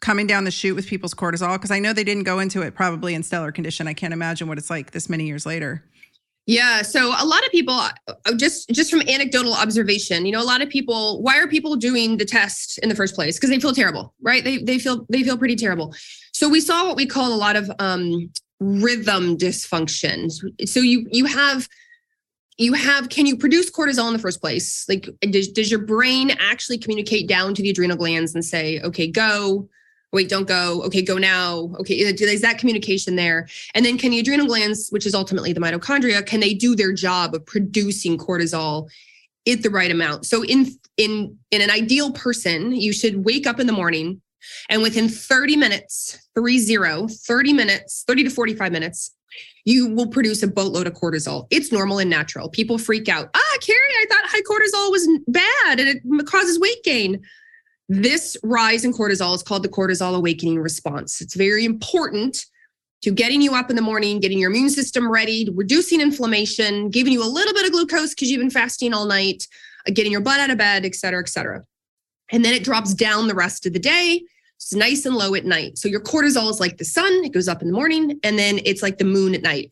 [0.00, 1.52] Coming down the chute with people's cortisol?
[1.52, 3.86] Because I know they didn't go into it probably in stellar condition.
[3.86, 5.84] I can't imagine what it's like this many years later.
[6.46, 7.90] Yeah, so a lot of people uh,
[8.36, 12.18] just just from anecdotal observation, you know, a lot of people why are people doing
[12.18, 13.36] the test in the first place?
[13.36, 14.44] Because they feel terrible, right?
[14.44, 15.94] They they feel they feel pretty terrible.
[16.32, 18.30] So we saw what we call a lot of um
[18.60, 20.30] rhythm dysfunction.
[20.66, 21.66] So you you have
[22.58, 24.84] you have can you produce cortisol in the first place?
[24.86, 29.06] Like does, does your brain actually communicate down to the adrenal glands and say, okay,
[29.06, 29.68] go,
[30.14, 30.82] wait, don't go.
[30.84, 31.70] Okay, go now.
[31.80, 33.48] Okay, is that communication there?
[33.74, 36.92] And then can the adrenal glands, which is ultimately the mitochondria, can they do their
[36.92, 38.88] job of producing cortisol
[39.46, 40.24] at the right amount?
[40.24, 44.22] So in in in an ideal person, you should wake up in the morning
[44.68, 49.14] and within 30 minutes, 30, 30 minutes, 30 to 45 minutes,
[49.64, 51.46] you will produce a boatload of cortisol.
[51.50, 52.48] It's normal and natural.
[52.48, 53.30] People freak out.
[53.34, 57.22] Ah, Carrie, I thought high cortisol was bad and it causes weight gain.
[57.88, 61.20] This rise in cortisol is called the cortisol awakening response.
[61.20, 62.46] It's very important
[63.02, 67.12] to getting you up in the morning, getting your immune system ready, reducing inflammation, giving
[67.12, 69.46] you a little bit of glucose because you've been fasting all night,
[69.86, 71.62] uh, getting your butt out of bed, et cetera, et cetera.
[72.32, 74.22] And then it drops down the rest of the day.
[74.56, 75.76] It's nice and low at night.
[75.76, 78.60] So your cortisol is like the sun, it goes up in the morning, and then
[78.64, 79.68] it's like the moon at night.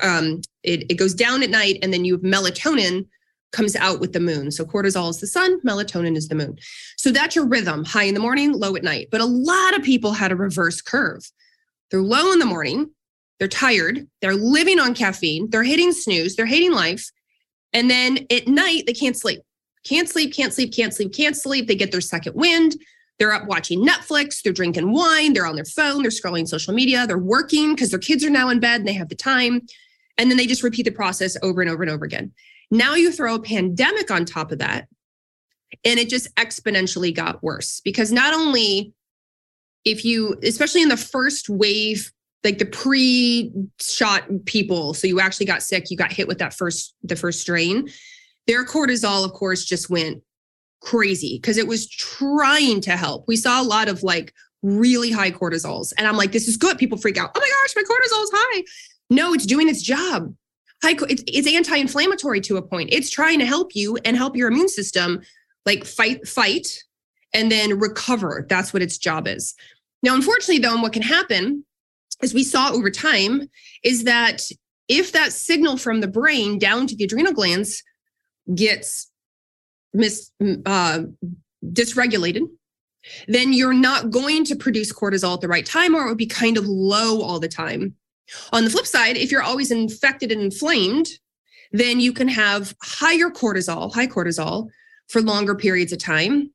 [0.00, 3.06] Um, it, it goes down at night, and then you have melatonin
[3.52, 4.50] comes out with the moon.
[4.50, 6.58] So cortisol is the sun, melatonin is the moon.
[6.96, 9.08] So that's your rhythm high in the morning, low at night.
[9.10, 11.30] But a lot of people had a reverse curve.
[11.90, 12.90] They're low in the morning,
[13.38, 17.10] they're tired, they're living on caffeine, they're hitting snooze, they're hating life.
[17.72, 19.42] And then at night, they can't sleep.
[19.84, 21.68] Can't sleep, can't sleep, can't sleep, can't sleep.
[21.68, 22.76] They get their second wind.
[23.18, 27.06] They're up watching Netflix, they're drinking wine, they're on their phone, they're scrolling social media,
[27.06, 29.62] they're working because their kids are now in bed and they have the time.
[30.18, 32.32] And then they just repeat the process over and over and over again.
[32.70, 34.88] Now you throw a pandemic on top of that,
[35.84, 38.92] and it just exponentially got worse because not only
[39.84, 45.62] if you, especially in the first wave, like the pre-shot people, so you actually got
[45.62, 47.88] sick, you got hit with that first the first strain,
[48.46, 50.22] their cortisol, of course, just went
[50.80, 53.26] crazy because it was trying to help.
[53.26, 56.78] We saw a lot of like really high cortisols, and I'm like, this is good.
[56.78, 57.30] People freak out.
[57.34, 58.64] Oh my gosh, my cortisol is high.
[59.10, 60.34] No, it's doing its job
[60.82, 62.90] high it's, it's anti-inflammatory to a point.
[62.92, 65.22] It's trying to help you and help your immune system
[65.64, 66.82] like fight fight
[67.34, 68.46] and then recover.
[68.48, 69.54] That's what its job is.
[70.02, 71.64] Now unfortunately though and what can happen
[72.22, 73.48] as we saw over time
[73.82, 74.42] is that
[74.88, 77.82] if that signal from the brain down to the adrenal glands
[78.54, 79.10] gets
[79.92, 80.30] mis
[80.66, 81.02] uh,
[81.64, 82.46] dysregulated
[83.28, 86.26] then you're not going to produce cortisol at the right time or it would be
[86.26, 87.94] kind of low all the time
[88.52, 91.06] on the flip side, if you're always infected and inflamed,
[91.72, 94.68] then you can have higher cortisol, high cortisol
[95.08, 96.50] for longer periods of time.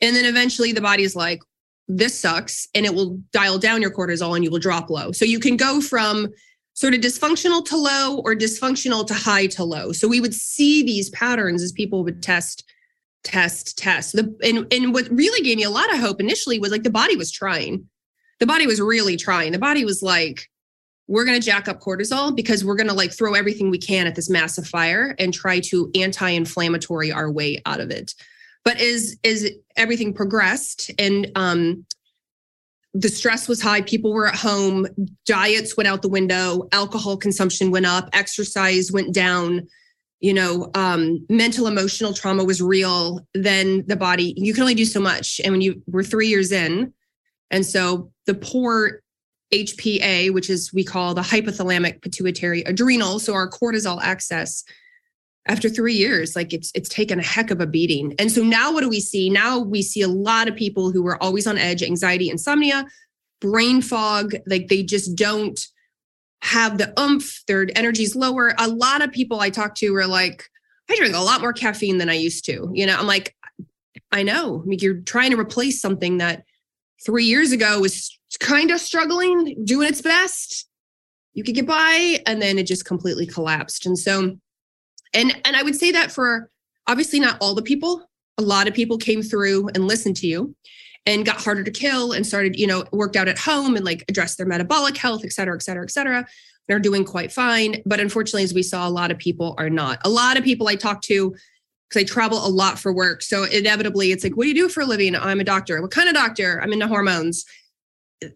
[0.00, 1.40] And then eventually the body is like,
[1.88, 5.10] this sucks, and it will dial down your cortisol and you will drop low.
[5.12, 6.28] So you can go from
[6.74, 9.92] sort of dysfunctional to low or dysfunctional to high to low.
[9.92, 12.64] So we would see these patterns as people would test,
[13.24, 14.12] test, test.
[14.12, 16.90] The, and, and what really gave me a lot of hope initially was like the
[16.90, 17.88] body was trying.
[18.38, 19.52] The body was really trying.
[19.52, 20.48] The body was like,
[21.10, 24.06] we're going to jack up cortisol because we're going to like throw everything we can
[24.06, 28.14] at this massive fire and try to anti-inflammatory our way out of it.
[28.64, 31.84] But as as everything progressed and um
[32.94, 34.86] the stress was high people were at home
[35.26, 39.66] diets went out the window alcohol consumption went up exercise went down
[40.18, 44.84] you know um mental emotional trauma was real then the body you can only do
[44.84, 45.40] so much.
[45.42, 46.92] And when you were 3 years in
[47.50, 49.02] and so the poor
[49.52, 54.64] HPA, which is we call the hypothalamic pituitary adrenal, so our cortisol axis
[55.48, 58.14] after 3 years like it's it's taken a heck of a beating.
[58.18, 59.30] And so now what do we see?
[59.30, 62.86] Now we see a lot of people who are always on edge, anxiety, insomnia,
[63.40, 65.58] brain fog, like they just don't
[66.42, 68.54] have the oomph, their energy's lower.
[68.58, 70.48] A lot of people I talk to are like
[70.90, 72.70] I drink a lot more caffeine than I used to.
[72.72, 73.34] You know, I'm like
[74.12, 74.62] I know.
[74.62, 76.44] I mean, you're trying to replace something that
[77.04, 80.68] 3 years ago was kind of struggling, doing its best.
[81.34, 83.86] You could get by, and then it just completely collapsed.
[83.86, 84.36] And so,
[85.14, 86.50] and and I would say that for
[86.86, 88.08] obviously not all the people.
[88.38, 90.54] A lot of people came through and listened to you
[91.06, 94.04] and got harder to kill and started, you know, worked out at home and like
[94.08, 96.26] addressed their metabolic health, et cetera, et cetera, et cetera.
[96.68, 97.82] They're doing quite fine.
[97.86, 99.98] But unfortunately, as we saw, a lot of people are not.
[100.04, 101.34] A lot of people I talk to,
[101.88, 103.22] because I travel a lot for work.
[103.22, 105.16] So inevitably, it's like, what do you do for a living?
[105.16, 105.82] I'm a doctor.
[105.82, 106.60] What kind of doctor?
[106.62, 107.44] I'm into hormones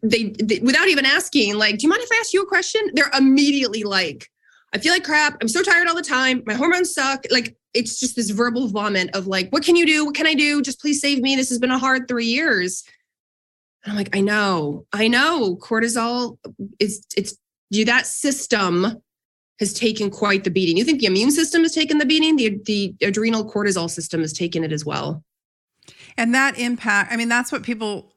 [0.02, 2.82] they, they, without even asking like do you mind if i ask you a question?
[2.94, 4.30] They're immediately like
[4.72, 5.36] i feel like crap.
[5.40, 6.42] I'm so tired all the time.
[6.46, 7.24] My hormones suck.
[7.30, 10.04] Like it's just this verbal vomit of like what can you do?
[10.04, 10.62] What can i do?
[10.62, 11.36] Just please save me.
[11.36, 12.84] This has been a hard three years.
[13.84, 14.86] And i'm like i know.
[14.92, 15.56] I know.
[15.56, 16.38] Cortisol
[16.80, 17.36] is it's
[17.70, 19.02] you that system
[19.60, 20.76] has taken quite the beating.
[20.76, 22.34] You think the immune system has taken the beating?
[22.34, 25.22] The, the adrenal cortisol system has taken it as well.
[26.16, 28.13] And that impact i mean that's what people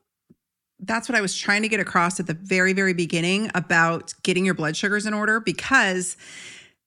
[0.80, 4.46] that's what I was trying to get across at the very, very beginning about getting
[4.46, 6.18] your blood sugars in order because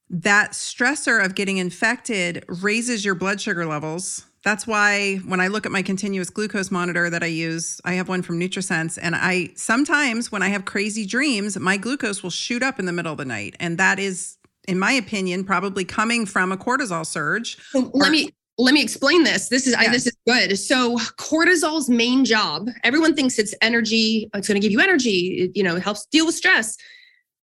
[0.09, 4.27] that stressor of getting infected raises your blood sugar levels.
[4.43, 8.09] That's why when I look at my continuous glucose monitor that I use, I have
[8.09, 12.63] one from Nutrisense, and I sometimes when I have crazy dreams, my glucose will shoot
[12.63, 16.25] up in the middle of the night, and that is, in my opinion, probably coming
[16.25, 17.59] from a cortisol surge.
[17.71, 19.49] So let me let me explain this.
[19.49, 20.59] This is I, this is good.
[20.59, 22.69] So cortisol's main job.
[22.85, 24.29] Everyone thinks it's energy.
[24.35, 25.45] It's going to give you energy.
[25.45, 26.77] It, you know, it helps deal with stress.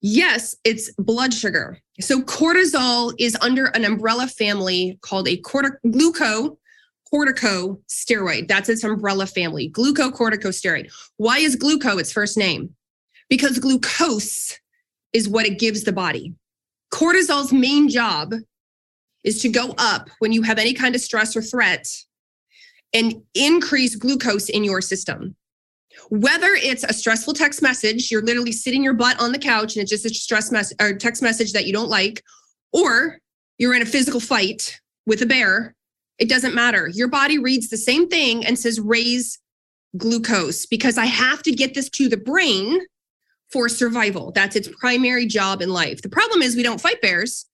[0.01, 1.77] Yes, it's blood sugar.
[1.99, 6.57] So cortisol is under an umbrella family called a cortic- gluco
[7.13, 8.47] corticosteroid.
[8.47, 9.69] That's its umbrella family.
[9.69, 10.91] Glucocorticosteroid.
[11.17, 12.73] Why is gluco its first name?
[13.29, 14.57] Because glucose
[15.13, 16.33] is what it gives the body.
[16.93, 18.33] Cortisol's main job
[19.23, 21.87] is to go up when you have any kind of stress or threat
[22.93, 25.35] and increase glucose in your system.
[26.09, 29.83] Whether it's a stressful text message, you're literally sitting your butt on the couch and
[29.83, 32.23] it's just a stress message or text message that you don't like,
[32.73, 33.19] or
[33.57, 35.75] you're in a physical fight with a bear,
[36.17, 36.87] it doesn't matter.
[36.87, 39.39] Your body reads the same thing and says raise
[39.97, 42.79] glucose because I have to get this to the brain
[43.51, 44.31] for survival.
[44.31, 46.01] That's its primary job in life.
[46.01, 47.45] The problem is we don't fight bears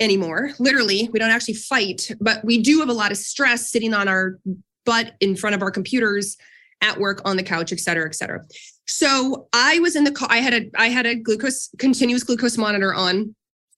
[0.00, 0.50] anymore.
[0.58, 4.08] Literally, we don't actually fight, but we do have a lot of stress sitting on
[4.08, 4.38] our
[4.84, 6.36] butt in front of our computers
[6.80, 8.44] at work on the couch, et cetera, et cetera.
[8.86, 10.28] So I was in the car.
[10.30, 13.34] I had a I had a glucose continuous glucose monitor on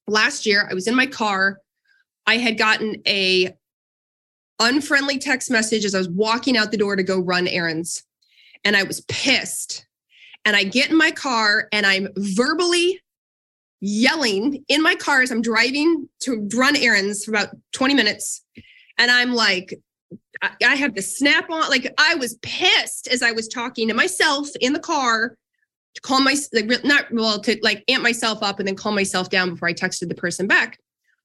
[0.07, 0.69] last year.
[0.71, 1.59] I was in my car.
[2.27, 3.55] I had gotten a
[4.61, 8.05] unfriendly text message as I was walking out the door to go run errands.
[8.63, 9.87] And I was pissed.
[10.45, 13.01] And I get in my car and I'm verbally
[13.81, 18.45] yelling in my car as I'm driving to run errands for about 20 minutes.
[18.99, 19.79] And I'm like,
[20.43, 23.95] I, I have the snap on, like I was pissed as I was talking to
[23.95, 25.37] myself in the car
[25.95, 29.31] to calm my, like, not well, to like amp myself up and then calm myself
[29.31, 30.79] down before I texted the person back.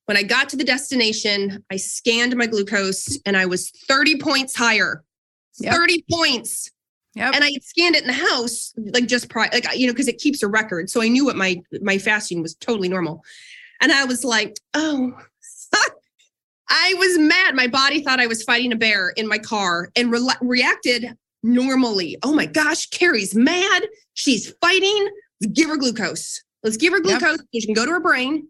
[0.05, 4.55] When I got to the destination, I scanned my glucose and I was 30 points
[4.55, 5.03] higher.
[5.59, 5.73] Yep.
[5.73, 6.71] 30 points.
[7.15, 7.35] Yep.
[7.35, 10.17] And I scanned it in the house, like just prior, like you know, because it
[10.17, 10.89] keeps a record.
[10.89, 13.23] So I knew what my my fasting was totally normal.
[13.81, 15.13] And I was like, oh,
[16.69, 17.55] I was mad.
[17.55, 22.17] My body thought I was fighting a bear in my car and re- reacted normally.
[22.23, 23.87] Oh my gosh, Carrie's mad.
[24.13, 25.09] She's fighting.
[25.39, 26.43] Let's give her glucose.
[26.63, 27.37] Let's give her glucose.
[27.37, 27.47] Yep.
[27.53, 28.47] She can go to her brain.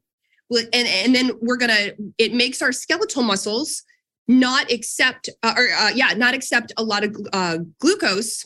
[0.51, 3.84] And, and then we're gonna, it makes our skeletal muscles
[4.28, 8.45] not accept, uh, or uh, yeah, not accept a lot of uh, glucose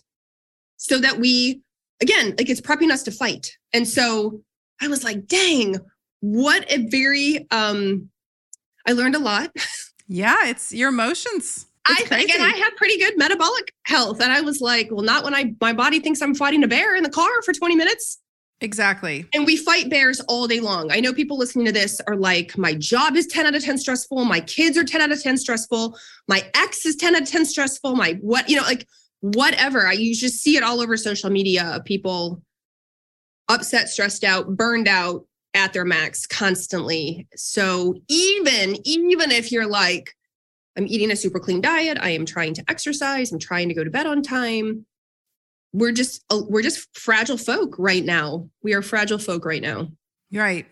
[0.79, 1.61] so that we,
[2.01, 3.55] again, like it's prepping us to fight.
[3.73, 4.41] And so
[4.81, 5.75] I was like, dang,
[6.21, 8.09] what a very, um,
[8.87, 9.51] I learned a lot.
[10.11, 11.67] Yeah, it's your emotions.
[11.87, 14.19] It's I think, and I have pretty good metabolic health.
[14.21, 16.95] And I was like, well, not when I my body thinks I'm fighting a bear
[16.95, 18.17] in the car for 20 minutes.
[18.59, 19.25] Exactly.
[19.35, 20.91] And we fight bears all day long.
[20.91, 23.77] I know people listening to this are like, my job is 10 out of 10
[23.77, 24.25] stressful.
[24.25, 25.95] My kids are 10 out of 10 stressful.
[26.27, 27.95] My ex is 10 out of 10 stressful.
[27.95, 28.87] My what, you know, like
[29.21, 29.91] whatever.
[29.93, 32.41] You just see it all over social media of people
[33.47, 37.27] upset, stressed out, burned out at their max constantly.
[37.35, 40.13] So even even if you're like
[40.77, 43.83] I'm eating a super clean diet, I am trying to exercise, I'm trying to go
[43.83, 44.85] to bed on time,
[45.73, 48.49] we're just uh, we're just fragile folk right now.
[48.63, 49.89] We are fragile folk right now.
[50.29, 50.65] You're right.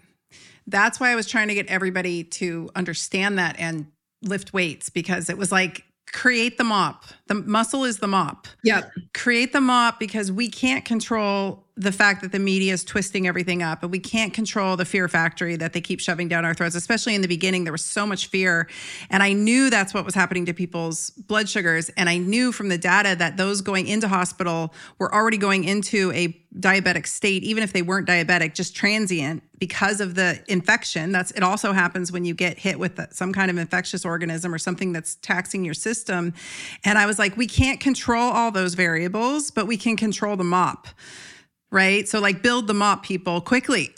[0.66, 3.88] That's why I was trying to get everybody to understand that and
[4.22, 7.06] lift weights because it was like create the mop.
[7.28, 8.48] The muscle is the mop.
[8.64, 8.92] Yep.
[9.14, 13.62] Create the mop because we can't control the fact that the media is twisting everything
[13.62, 16.76] up and we can't control the fear factory that they keep shoving down our throats
[16.76, 18.68] especially in the beginning there was so much fear.
[19.10, 21.90] And i knew that's what was happening to people's blood sugars.
[21.90, 26.12] And i knew from the data that those going into hospital were already going into
[26.14, 31.12] a diabetic state even if they weren't diabetic just transient because of the infection.
[31.12, 34.58] That's it also happens when you get hit with some kind of infectious organism or
[34.58, 36.34] something that's taxing your system.
[36.84, 40.44] And i was like we can't control all those variables but we can control the
[40.44, 40.88] mop
[41.72, 42.08] right?
[42.08, 43.94] So like build the mop people quickly.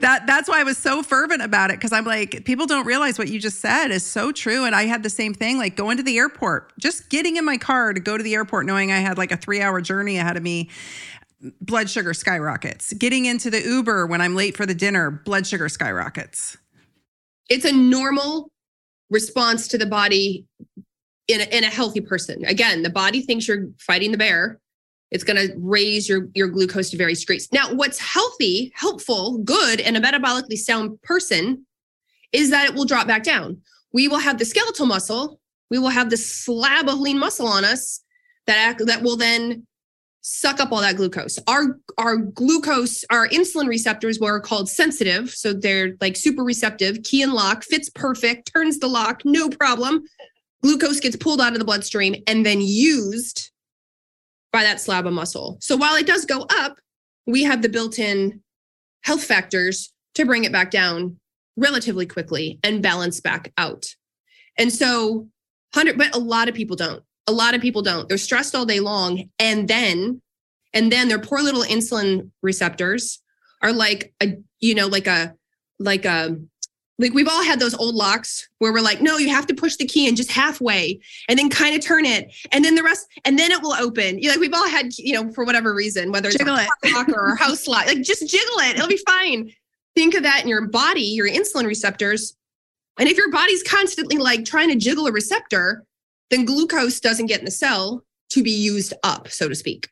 [0.00, 3.18] that that's why I was so fervent about it because I'm like people don't realize
[3.18, 5.96] what you just said is so true and I had the same thing like going
[5.96, 8.98] to the airport just getting in my car to go to the airport knowing I
[8.98, 10.68] had like a 3-hour journey ahead of me
[11.60, 15.68] blood sugar skyrockets getting into the Uber when I'm late for the dinner blood sugar
[15.68, 16.56] skyrockets
[17.48, 18.50] it's a normal
[19.10, 20.46] response to the body
[21.28, 24.60] in a, in a healthy person again the body thinks you're fighting the bear
[25.14, 27.48] it's going to raise your, your glucose to various degrees.
[27.52, 31.64] Now, what's healthy, helpful, good, and a metabolically sound person
[32.32, 33.58] is that it will drop back down.
[33.92, 35.40] We will have the skeletal muscle,
[35.70, 38.00] we will have the slab of lean muscle on us
[38.48, 39.64] that, act, that will then
[40.20, 41.38] suck up all that glucose.
[41.46, 47.02] Our our glucose, our insulin receptors were called sensitive, so they're like super receptive.
[47.04, 50.02] Key and lock fits perfect, turns the lock, no problem.
[50.62, 53.52] Glucose gets pulled out of the bloodstream and then used
[54.54, 55.58] by that slab of muscle.
[55.60, 56.78] So while it does go up,
[57.26, 58.40] we have the built-in
[59.02, 61.18] health factors to bring it back down
[61.56, 63.84] relatively quickly and balance back out.
[64.56, 65.28] And so
[65.74, 68.64] 100 but a lot of people don't a lot of people don't they're stressed all
[68.64, 70.22] day long and then
[70.72, 73.20] and then their poor little insulin receptors
[73.60, 75.34] are like a you know like a
[75.80, 76.36] like a
[76.98, 79.76] like we've all had those old locks where we're like no you have to push
[79.76, 83.06] the key in just halfway and then kind of turn it and then the rest
[83.24, 86.12] and then it will open you like we've all had you know for whatever reason
[86.12, 86.92] whether it's jiggle a it.
[86.92, 89.50] lock or house lock like just jiggle it it'll be fine
[89.94, 92.36] think of that in your body your insulin receptors
[92.98, 95.84] and if your body's constantly like trying to jiggle a receptor
[96.30, 99.88] then glucose doesn't get in the cell to be used up, so to speak.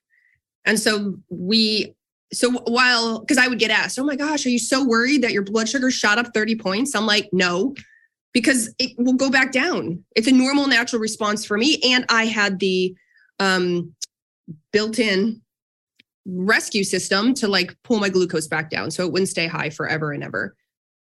[0.65, 1.95] And so we,
[2.33, 5.33] so while, because I would get asked, oh my gosh, are you so worried that
[5.33, 6.95] your blood sugar shot up 30 points?
[6.95, 7.74] I'm like, no,
[8.33, 10.03] because it will go back down.
[10.16, 11.80] It's a normal, natural response for me.
[11.85, 12.95] And I had the
[13.39, 13.95] um,
[14.72, 15.43] built in
[16.24, 20.12] rescue system to like pull my glucose back down so it wouldn't stay high forever
[20.12, 20.55] and ever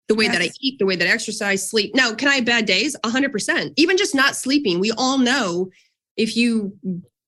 [0.08, 0.34] the way yes.
[0.34, 1.94] that I eat, the way that I exercise, sleep.
[1.94, 2.96] Now, can I have bad days?
[3.04, 3.72] 100%.
[3.76, 4.78] Even just not sleeping.
[4.78, 5.70] We all know
[6.16, 6.76] if you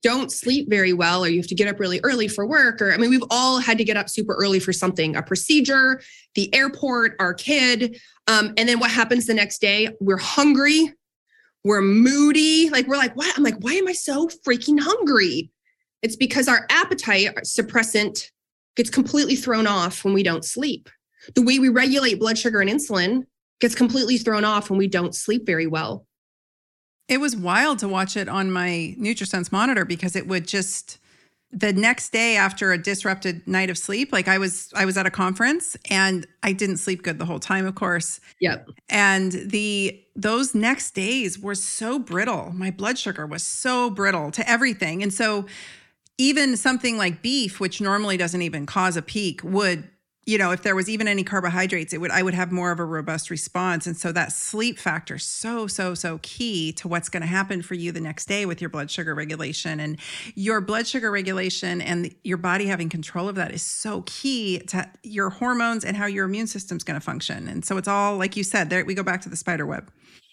[0.03, 2.93] don't sleep very well or you have to get up really early for work or
[2.93, 6.01] I mean we've all had to get up super early for something, a procedure,
[6.35, 8.01] the airport, our kid.
[8.27, 9.89] Um, and then what happens the next day?
[10.01, 10.93] We're hungry,
[11.65, 13.37] we're moody, like we're like, what?
[13.37, 15.51] I'm like, why am I so freaking hungry?
[16.03, 18.31] It's because our appetite our suppressant
[18.77, 20.89] gets completely thrown off when we don't sleep
[21.35, 23.25] the way we regulate blood sugar and insulin
[23.61, 26.07] gets completely thrown off when we don't sleep very well.
[27.09, 30.99] It was wild to watch it on my NutriSense monitor because it would just
[31.51, 35.07] the next day after a disrupted night of sleep like i was i was at
[35.07, 38.21] a conference and i didn't sleep good the whole time of course.
[38.41, 38.69] Yep.
[38.91, 42.53] And the those next days were so brittle.
[42.55, 45.03] My blood sugar was so brittle to everything.
[45.03, 45.47] And so
[46.19, 49.89] even something like beef which normally doesn't even cause a peak would
[50.29, 52.79] you know, if there was even any carbohydrates, it would I would have more of
[52.79, 53.87] a robust response.
[53.87, 57.63] And so that sleep factor is so, so, so key to what's going to happen
[57.63, 59.81] for you the next day with your blood sugar regulation.
[59.81, 59.99] And
[60.35, 64.87] your blood sugar regulation and your body having control of that is so key to
[65.03, 67.49] your hormones and how your immune system's going to function.
[67.49, 69.91] And so it's all like you said, there we go back to the spider web.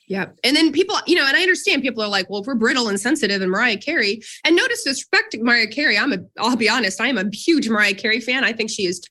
[0.10, 0.26] Yeah.
[0.44, 2.90] And then people, you know, and I understand people are like, well, if we're brittle
[2.90, 7.00] and sensitive and Mariah Carey, and notice disrespect Mariah Carey, I'm a, I'll be honest,
[7.00, 8.44] I am a huge Mariah Carey fan.
[8.44, 9.02] I think she is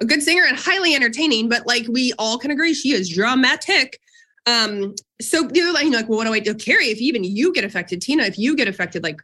[0.00, 4.00] a good singer and highly entertaining, but like we all can agree she is dramatic.
[4.46, 6.54] Um, so like, you know, like, well, what do I do?
[6.54, 9.20] Carrie, if even you get affected, Tyna, if you get affected, like,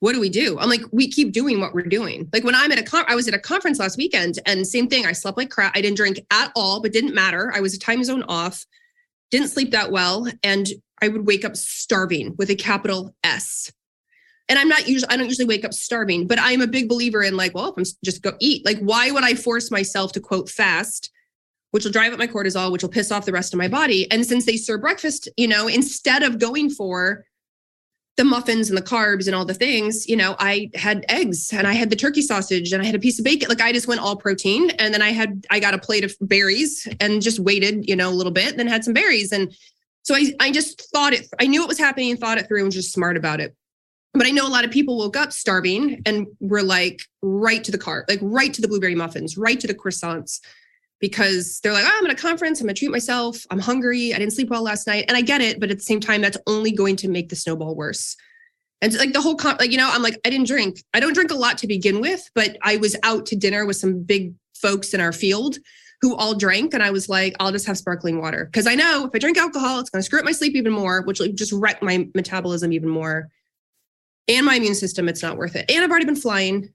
[0.00, 0.58] what do we do?
[0.58, 2.28] I'm like, we keep doing what we're doing.
[2.32, 4.88] Like when I'm at a con, I was at a conference last weekend and same
[4.88, 5.06] thing.
[5.06, 5.76] I slept like crap.
[5.76, 7.52] I didn't drink at all, but didn't matter.
[7.54, 8.64] I was a time zone off,
[9.30, 10.28] didn't sleep that well.
[10.44, 10.68] And
[11.02, 13.72] I would wake up starving with a capital S
[14.48, 17.22] and I'm not usually I don't usually wake up starving, but I'm a big believer
[17.22, 18.64] in like, well, if I'm just go eat.
[18.64, 21.10] Like, why would I force myself to quote fast,
[21.70, 24.10] which will drive up my cortisol, which will piss off the rest of my body?
[24.10, 27.24] And since they serve breakfast, you know, instead of going for
[28.16, 31.66] the muffins and the carbs and all the things, you know, I had eggs and
[31.66, 33.48] I had the turkey sausage and I had a piece of bacon.
[33.48, 34.70] Like I just went all protein.
[34.70, 38.08] And then I had I got a plate of berries and just waited, you know,
[38.08, 39.30] a little bit, then had some berries.
[39.30, 39.54] And
[40.02, 42.58] so I I just thought it, I knew what was happening and thought it through
[42.58, 43.54] and was just smart about it.
[44.14, 47.70] But I know a lot of people woke up starving and were like right to
[47.70, 50.40] the cart, like right to the blueberry muffins, right to the croissants,
[51.00, 54.18] because they're like, oh, I'm at a conference, I'm gonna treat myself, I'm hungry, I
[54.18, 55.04] didn't sleep well last night.
[55.08, 57.36] And I get it, but at the same time, that's only going to make the
[57.36, 58.16] snowball worse.
[58.80, 60.82] And like the whole, con- like, you know, I'm like, I didn't drink.
[60.94, 63.76] I don't drink a lot to begin with, but I was out to dinner with
[63.76, 65.58] some big folks in our field
[66.00, 66.74] who all drank.
[66.74, 68.48] And I was like, I'll just have sparkling water.
[68.52, 71.02] Cause I know if I drink alcohol, it's to screw up my sleep even more,
[71.02, 73.28] which will just wreck my metabolism even more
[74.28, 75.70] and my immune system, it's not worth it.
[75.70, 76.72] And I've already been flying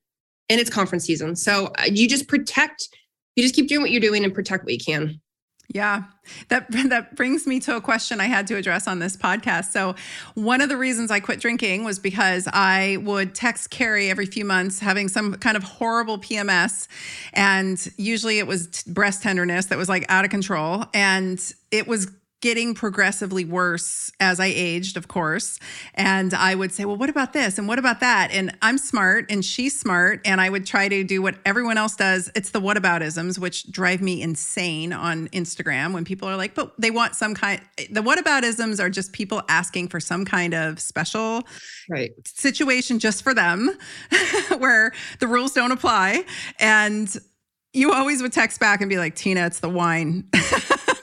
[0.49, 1.35] and it's conference season.
[1.35, 2.89] So uh, you just protect,
[3.35, 5.19] you just keep doing what you're doing and protect what you can.
[5.73, 6.03] Yeah.
[6.49, 9.71] That that brings me to a question I had to address on this podcast.
[9.71, 9.95] So,
[10.35, 14.45] one of the reasons I quit drinking was because I would text Carrie every few
[14.45, 16.87] months having some kind of horrible PMS
[17.33, 22.11] and usually it was breast tenderness that was like out of control and it was
[22.43, 25.59] getting progressively worse as I aged, of course.
[25.95, 27.57] And I would say, well, what about this?
[27.57, 28.31] And what about that?
[28.33, 30.19] And I'm smart and she's smart.
[30.25, 32.29] And I would try to do what everyone else does.
[32.35, 36.91] It's the whataboutisms, which drive me insane on Instagram when people are like, but they
[36.91, 41.43] want some kind, the whataboutisms are just people asking for some kind of special
[41.89, 42.11] right.
[42.27, 43.71] situation just for them
[44.57, 46.25] where the rules don't apply.
[46.59, 47.15] And
[47.71, 50.27] you always would text back and be like, Tyna, it's the wine.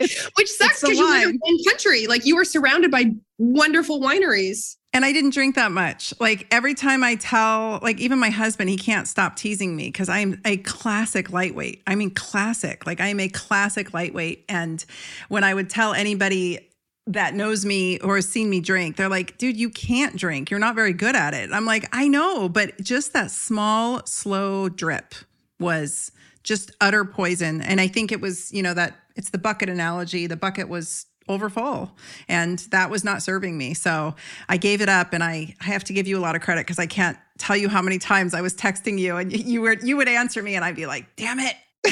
[0.36, 2.06] Which sucks because you live in country.
[2.06, 4.76] Like you are surrounded by wonderful wineries.
[4.92, 6.14] And I didn't drink that much.
[6.18, 10.08] Like every time I tell, like even my husband, he can't stop teasing me because
[10.08, 11.82] I'm a classic lightweight.
[11.86, 12.86] I mean, classic.
[12.86, 14.44] Like I am a classic lightweight.
[14.48, 14.84] And
[15.28, 16.70] when I would tell anybody
[17.06, 20.50] that knows me or has seen me drink, they're like, dude, you can't drink.
[20.50, 21.50] You're not very good at it.
[21.52, 25.14] I'm like, I know, but just that small, slow drip
[25.60, 27.60] was just utter poison.
[27.60, 30.26] And I think it was, you know, that it's the bucket analogy.
[30.26, 31.94] The bucket was overfull
[32.28, 33.74] and that was not serving me.
[33.74, 34.14] So
[34.48, 36.62] I gave it up and I, I have to give you a lot of credit
[36.62, 39.74] because I can't tell you how many times I was texting you and you were
[39.74, 41.54] you would answer me and I'd be like, damn it.
[41.86, 41.90] no,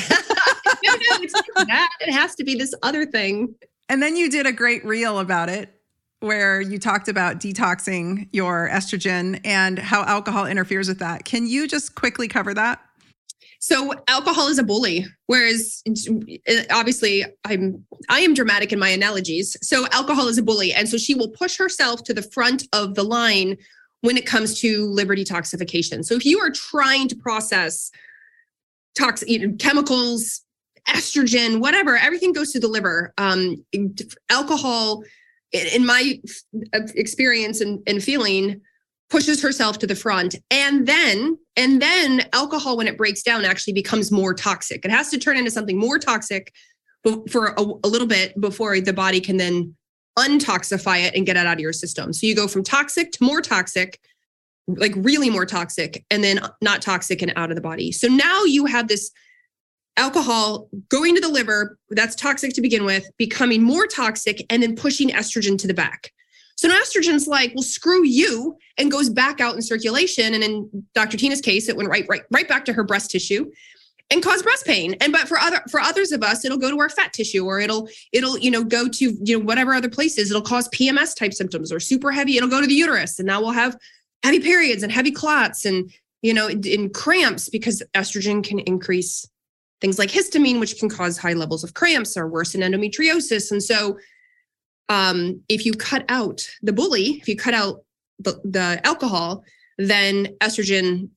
[0.93, 1.91] no, it's not that.
[2.01, 3.55] It has to be this other thing.
[3.89, 5.73] And then you did a great reel about it
[6.21, 11.25] where you talked about detoxing your estrogen and how alcohol interferes with that.
[11.25, 12.81] Can you just quickly cover that?
[13.61, 15.83] So alcohol is a bully, whereas
[16.71, 19.57] obviously I'm I am dramatic in my analogies.
[19.63, 22.95] So alcohol is a bully, and so she will push herself to the front of
[22.95, 23.57] the line
[24.03, 26.05] when it comes to liver detoxification.
[26.05, 27.91] So if you are trying to process
[28.97, 30.43] toxic you know, chemicals,
[30.89, 33.13] estrogen, whatever, everything goes to the liver.
[33.19, 33.65] Um,
[34.31, 35.03] alcohol,
[35.53, 36.21] in my
[36.73, 38.61] experience and, and feeling,
[39.09, 43.73] pushes herself to the front and then and then alcohol when it breaks down actually
[43.73, 44.85] becomes more toxic.
[44.85, 46.53] It has to turn into something more toxic
[47.31, 49.77] for a, a, little bit before the body can then
[50.19, 52.13] untoxify it and get it out of your system.
[52.13, 54.01] So you go from toxic to more toxic
[54.67, 57.93] like really more toxic and then not toxic and out of the body.
[57.93, 59.13] So now you have this
[59.97, 64.75] alcohol going to the liver that's toxic to begin with becoming more toxic and then
[64.75, 66.13] pushing estrogen to the back
[66.57, 70.35] so now estrogen's like, well, screw you, and goes back out in circulation.
[70.35, 71.17] And in Dr.
[71.17, 73.51] Tyna's case, it went right, right, right back to her breast tissue
[74.11, 74.95] and cause breast pain.
[75.01, 77.61] And but for other for others of us, it'll go to our fat tissue or
[77.61, 80.31] it'll it'll you know go to you know whatever other places.
[80.31, 82.37] It'll cause PMS type symptoms or super heavy.
[82.37, 83.77] It'll go to the uterus, and now we'll have
[84.23, 85.91] heavy periods and heavy clots and
[86.23, 89.29] you know in cramps because estrogen can increase
[89.81, 93.51] things like histamine, which can cause high levels of cramps or worsen endometriosis.
[93.51, 93.99] And so
[94.89, 97.85] um, if you cut out the bully, if you cut out
[98.19, 99.45] the, the alcohol,
[99.79, 101.11] then estrogen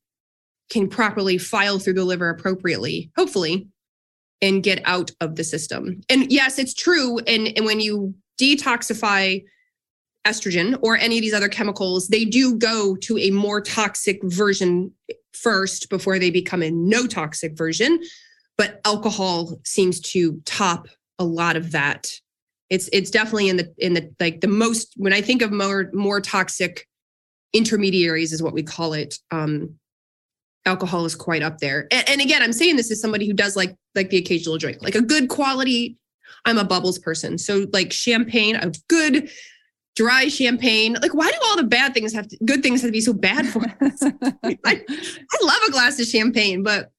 [0.69, 3.67] can properly file through the liver appropriately, hopefully,
[4.41, 6.01] and get out of the system.
[6.09, 7.19] And yes, it's true.
[7.19, 9.43] And, and when you detoxify
[10.25, 14.91] estrogen or any of these other chemicals, they do go to a more toxic version
[15.33, 17.99] first before they become a no toxic version.
[18.57, 22.09] But alcohol seems to top a lot of that
[22.69, 25.89] it's it's definitely in the in the like the most when I think of more
[25.93, 26.87] more toxic
[27.53, 29.17] intermediaries is what we call it.
[29.31, 29.75] Um,
[30.65, 31.87] alcohol is quite up there.
[31.91, 34.81] And, and again, I'm saying this as somebody who does like like the occasional drink,
[34.81, 35.97] like a good quality.
[36.45, 39.29] I'm a bubbles person, so like champagne, a good
[39.95, 40.95] dry champagne.
[41.01, 43.11] Like, why do all the bad things have to, good things have to be so
[43.11, 44.01] bad for us?
[44.43, 46.89] I, I love a glass of champagne, but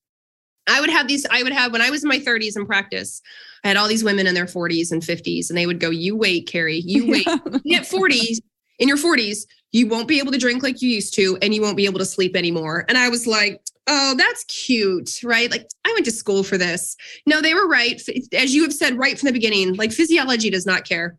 [0.68, 3.22] I would have these, I would have when I was in my 30s in practice,
[3.64, 6.16] I had all these women in their 40s and 50s, and they would go, You
[6.16, 7.26] wait, Carrie, you wait.
[7.26, 8.40] At 40s,
[8.78, 11.62] in your 40s, you won't be able to drink like you used to, and you
[11.62, 12.84] won't be able to sleep anymore.
[12.88, 15.50] And I was like, Oh, that's cute, right?
[15.50, 16.96] Like, I went to school for this.
[17.26, 18.00] No, they were right.
[18.32, 21.18] As you have said right from the beginning, like physiology does not care.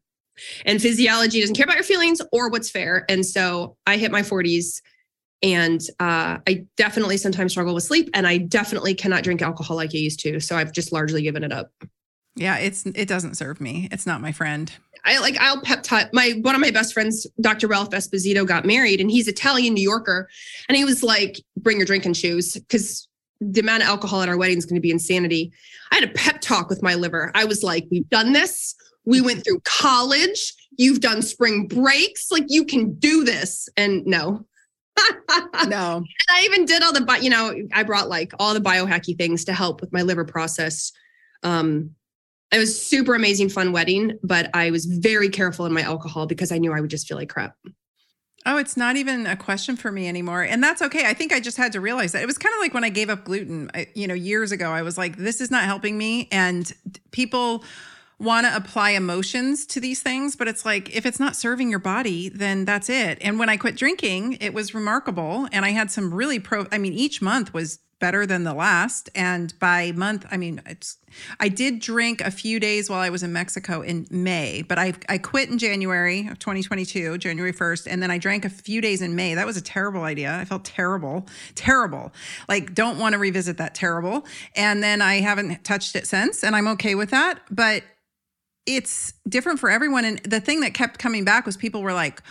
[0.65, 3.05] And physiology doesn't care about your feelings or what's fair.
[3.09, 4.81] And so I hit my 40s
[5.43, 9.91] and uh, I definitely sometimes struggle with sleep, and I definitely cannot drink alcohol like
[9.93, 10.39] I used to.
[10.39, 11.71] So I've just largely given it up.
[12.35, 13.89] Yeah, it's it doesn't serve me.
[13.91, 14.71] It's not my friend.
[15.03, 16.13] I like I'll pep talk.
[16.13, 17.67] My one of my best friends, Dr.
[17.67, 20.29] Ralph Esposito, got married, and he's Italian New Yorker,
[20.69, 23.07] and he was like, "Bring your drinking shoes," because
[23.41, 25.51] the amount of alcohol at our wedding is going to be insanity.
[25.91, 27.31] I had a pep talk with my liver.
[27.35, 28.75] I was like, "We've done this.
[29.05, 30.53] We went through college.
[30.77, 32.31] You've done spring breaks.
[32.31, 34.45] Like you can do this." And no,
[35.67, 35.97] no.
[35.97, 39.45] And I even did all the, you know, I brought like all the biohacky things
[39.45, 40.91] to help with my liver process.
[41.43, 41.95] Um,
[42.51, 46.51] it was super amazing, fun wedding, but I was very careful in my alcohol because
[46.51, 47.55] I knew I would just feel like crap.
[48.45, 50.41] Oh, it's not even a question for me anymore.
[50.41, 51.05] And that's okay.
[51.05, 52.23] I think I just had to realize that.
[52.23, 54.71] It was kind of like when I gave up gluten, I, you know, years ago.
[54.71, 56.27] I was like, this is not helping me.
[56.31, 56.71] And
[57.11, 57.63] people
[58.19, 61.79] want to apply emotions to these things, but it's like if it's not serving your
[61.79, 63.17] body, then that's it.
[63.21, 65.47] And when I quit drinking, it was remarkable.
[65.51, 69.09] And I had some really pro, I mean, each month was better than the last.
[69.15, 70.97] And by month, I mean, it's,
[71.39, 74.93] I did drink a few days while I was in Mexico in May, but I,
[75.07, 77.87] I quit in January of 2022, January 1st.
[77.89, 79.35] And then I drank a few days in May.
[79.35, 80.35] That was a terrible idea.
[80.35, 82.11] I felt terrible, terrible.
[82.49, 84.25] Like, don't want to revisit that terrible.
[84.55, 87.39] And then I haven't touched it since, and I'm okay with that.
[87.49, 87.83] But
[88.65, 90.05] it's different for everyone.
[90.05, 92.21] And the thing that kept coming back was people were like,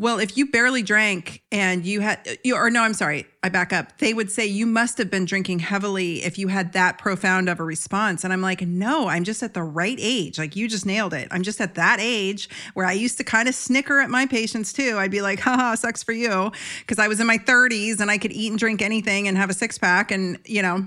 [0.00, 3.72] well, if you barely drank and you had, you, or no, I'm sorry, I back
[3.72, 3.98] up.
[3.98, 7.58] They would say you must have been drinking heavily if you had that profound of
[7.58, 8.22] a response.
[8.22, 10.38] And I'm like, no, I'm just at the right age.
[10.38, 11.26] Like you just nailed it.
[11.32, 14.72] I'm just at that age where I used to kind of snicker at my patients
[14.72, 14.96] too.
[14.98, 16.52] I'd be like, haha, sucks for you.
[16.86, 19.50] Cause I was in my 30s and I could eat and drink anything and have
[19.50, 20.12] a six pack.
[20.12, 20.86] And, you know,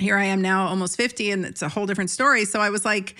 [0.00, 2.44] here I am now almost 50 and it's a whole different story.
[2.44, 3.14] So I was like,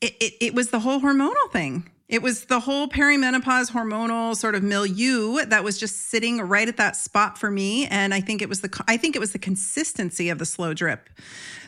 [0.00, 4.54] it, it, it was the whole hormonal thing it was the whole perimenopause hormonal sort
[4.54, 7.86] of milieu that was just sitting right at that spot for me.
[7.86, 10.72] And I think it was the I think it was the consistency of the slow
[10.72, 11.10] drip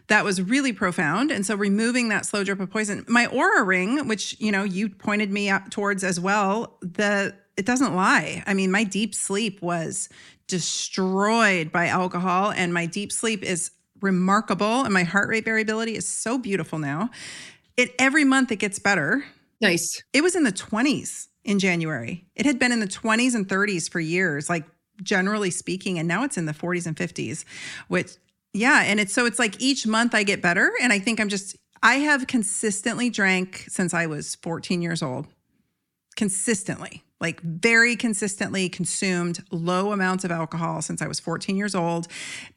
[0.06, 1.30] that was really profound.
[1.30, 4.88] And so removing that slow drip of poison my Oura ring which you know you
[4.88, 8.42] pointed me up towards as well the it doesn't lie.
[8.46, 10.08] I mean my deep sleep was
[10.46, 14.84] destroyed by alcohol and my deep sleep is remarkable.
[14.84, 17.10] And my heart rate variability is so beautiful now.
[17.76, 19.22] It every month it gets better
[19.60, 20.02] Nice.
[20.12, 22.26] It was in the 20s in January.
[22.34, 24.64] It had been in the 20s and 30s for years, like
[25.02, 27.44] generally speaking, and now it's in the 40s and 50s,
[27.88, 28.12] which
[28.52, 31.28] yeah, and it's so it's like each month I get better and I think I'm
[31.28, 35.26] just I have consistently drank since I was 14 years old.
[36.16, 42.08] Consistently like very consistently consumed low amounts of alcohol since I was 14 years old.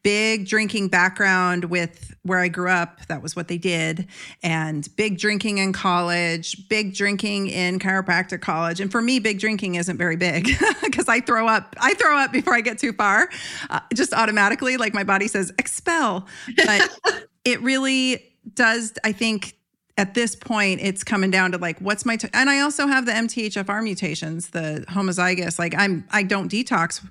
[0.03, 4.07] Big drinking background with where I grew up, that was what they did.
[4.41, 8.79] And big drinking in college, big drinking in chiropractic college.
[8.79, 10.47] And for me, big drinking isn't very big
[10.81, 11.75] because I throw up.
[11.79, 13.29] I throw up before I get too far,
[13.69, 14.77] uh, just automatically.
[14.77, 16.25] Like my body says, expel.
[16.55, 16.97] But
[17.45, 19.55] it really does, I think,
[19.97, 23.05] at this point it's coming down to like what's my t- and I also have
[23.05, 25.59] the MTHFR mutations, the homozygous.
[25.59, 27.05] Like I'm I don't detox.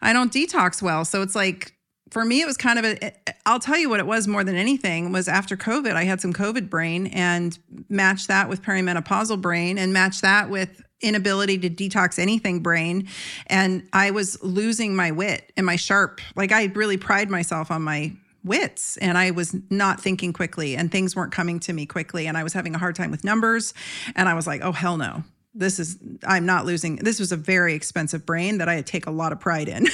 [0.00, 1.04] I don't detox well.
[1.04, 1.72] So it's like
[2.10, 3.12] for me it was kind of a
[3.46, 6.32] I'll tell you what it was more than anything was after COVID I had some
[6.32, 7.58] COVID brain and
[7.88, 13.08] match that with perimenopausal brain and match that with inability to detox anything brain
[13.48, 17.82] and I was losing my wit and my sharp like I really pride myself on
[17.82, 18.12] my
[18.44, 22.36] wits and I was not thinking quickly and things weren't coming to me quickly and
[22.36, 23.74] I was having a hard time with numbers
[24.14, 25.24] and I was like, "Oh hell no.
[25.54, 26.96] This is I'm not losing.
[26.96, 29.86] This was a very expensive brain that I take a lot of pride in."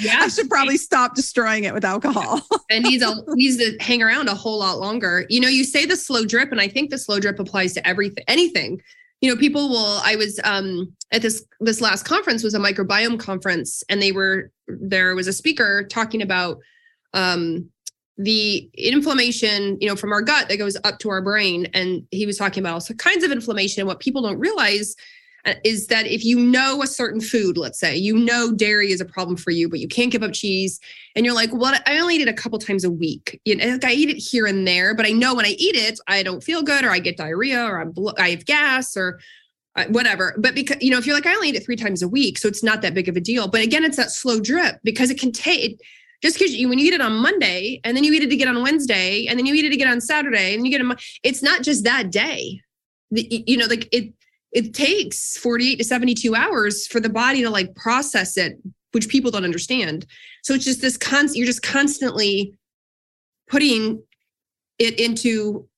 [0.00, 2.40] Yeah, I should probably stop destroying it with alcohol.
[2.70, 5.26] and needs a, needs to hang around a whole lot longer.
[5.28, 7.86] You know, you say the slow drip, and I think the slow drip applies to
[7.86, 8.80] everything, anything.
[9.20, 10.00] You know, people will.
[10.04, 14.50] I was um, at this this last conference was a microbiome conference, and they were
[14.66, 16.58] there was a speaker talking about
[17.14, 17.70] um,
[18.16, 21.68] the inflammation, you know, from our gut that goes up to our brain.
[21.72, 23.80] And he was talking about all kinds of inflammation.
[23.80, 24.96] And what people don't realize
[25.44, 29.00] uh, is that if you know a certain food, let's say you know dairy is
[29.00, 30.80] a problem for you, but you can't give up cheese,
[31.14, 33.40] and you're like, well, I only eat it a couple times a week.
[33.44, 35.76] You know, like I eat it here and there, but I know when I eat
[35.76, 39.20] it, I don't feel good, or I get diarrhea, or I'm I have gas, or
[39.76, 40.34] uh, whatever.
[40.38, 42.36] But because you know, if you're like, I only eat it three times a week,
[42.36, 43.46] so it's not that big of a deal.
[43.46, 45.80] But again, it's that slow drip because it can take
[46.22, 48.48] just because you when you eat it on Monday and then you eat it again
[48.48, 51.42] on Wednesday and then you eat it again on Saturday and you get it, it's
[51.42, 52.60] not just that day.
[53.10, 54.12] The, you know, like it
[54.52, 58.58] it takes 48 to 72 hours for the body to like process it,
[58.92, 60.06] which people don't understand.
[60.42, 62.54] So it's just this constant, you're just constantly
[63.48, 64.02] putting
[64.78, 65.68] it into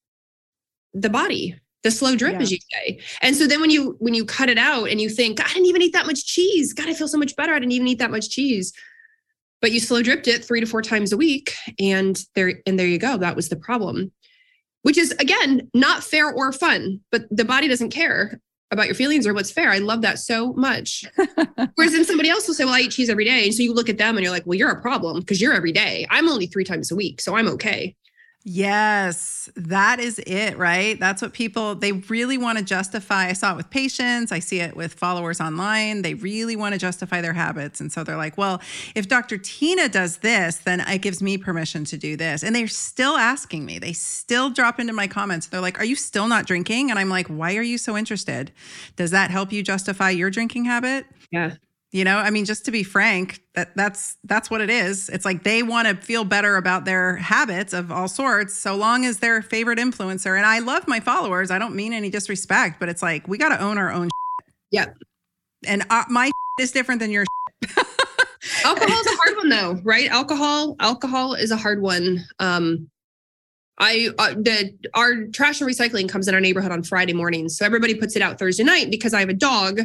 [0.95, 2.41] the body the slow drip yeah.
[2.41, 5.09] as you say and so then when you when you cut it out and you
[5.09, 7.59] think i didn't even eat that much cheese god i feel so much better i
[7.59, 8.73] didn't even eat that much cheese
[9.61, 12.87] but you slow dripped it three to four times a week and there and there
[12.87, 14.13] you go that was the problem.
[14.83, 18.41] Which is again not fair or fun but the body doesn't care
[18.73, 19.71] about your feelings or what's fair.
[19.71, 21.05] I love that so much.
[21.75, 23.45] Whereas then somebody else will say well i eat cheese every day.
[23.45, 25.55] And so you look at them and you're like well you're a problem because you're
[25.55, 26.07] every day.
[26.11, 27.95] I'm only three times a week so i'm okay
[28.43, 30.99] Yes, that is it, right?
[30.99, 33.27] That's what people they really want to justify.
[33.27, 36.01] I saw it with patients, I see it with followers online.
[36.01, 37.81] They really want to justify their habits.
[37.83, 38.63] And so they're like, "Well,
[38.95, 39.37] if Dr.
[39.37, 43.67] Tyna does this, then it gives me permission to do this." And they're still asking
[43.67, 43.79] me.
[43.79, 45.47] They still drop into my comments.
[45.49, 48.53] They're like, "Are you still not drinking?" And I'm like, "Why are you so interested?
[48.97, 51.57] Does that help you justify your drinking habit?" Yeah.
[51.93, 55.09] You know, I mean, just to be frank, that that's that's what it is.
[55.09, 59.05] It's like they want to feel better about their habits of all sorts, so long
[59.05, 60.37] as their favorite influencer.
[60.37, 61.51] And I love my followers.
[61.51, 64.09] I don't mean any disrespect, but it's like we got to own our own.
[64.71, 64.87] Yeah.
[65.67, 66.31] And uh, my
[66.61, 67.25] is different than your.
[68.65, 70.09] alcohol is a hard one, though, right?
[70.11, 72.25] Alcohol, alcohol is a hard one.
[72.39, 72.89] Um,
[73.79, 77.65] I uh, the our trash and recycling comes in our neighborhood on Friday mornings, so
[77.65, 79.81] everybody puts it out Thursday night because I have a dog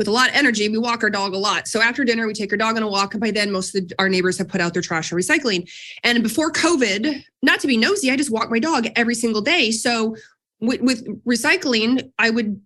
[0.00, 0.66] with a lot of energy.
[0.70, 1.68] We walk our dog a lot.
[1.68, 3.12] So after dinner, we take our dog on a walk.
[3.12, 5.70] And by then, most of the, our neighbors have put out their trash and recycling.
[6.04, 9.70] And before COVID, not to be nosy, I just walk my dog every single day.
[9.70, 10.16] So
[10.58, 12.58] with, with recycling, I would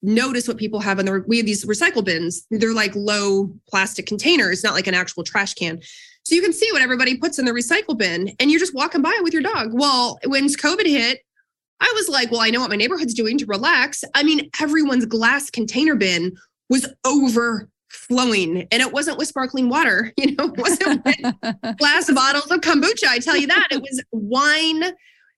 [0.00, 2.46] notice what people have in their, we have these recycle bins.
[2.50, 5.78] They're like low plastic containers, not like an actual trash can.
[6.22, 9.02] So you can see what everybody puts in the recycle bin and you're just walking
[9.02, 9.74] by it with your dog.
[9.74, 11.18] Well, when COVID hit,
[11.82, 14.04] I was like, well, I know what my neighborhood's doing to relax.
[14.14, 16.34] I mean, everyone's glass container bin
[16.72, 18.66] was overflowing.
[18.72, 23.06] And it wasn't with sparkling water you know it wasn't with glass bottles of kombucha
[23.08, 23.68] i tell you that.
[23.70, 24.82] It was wine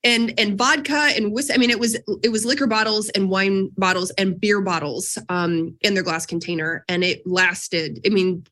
[0.05, 3.70] and and vodka and whiskey i mean it was it was liquor bottles and wine
[3.76, 6.85] bottles and beer bottles um in their glass container.
[6.89, 8.47] And it lasted i mean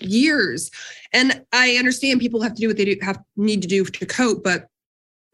[0.00, 0.70] years.
[1.12, 4.06] And i understand people have to do what they do have need to do to
[4.06, 4.66] cope but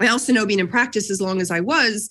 [0.00, 2.10] i also know being in practice as long as i was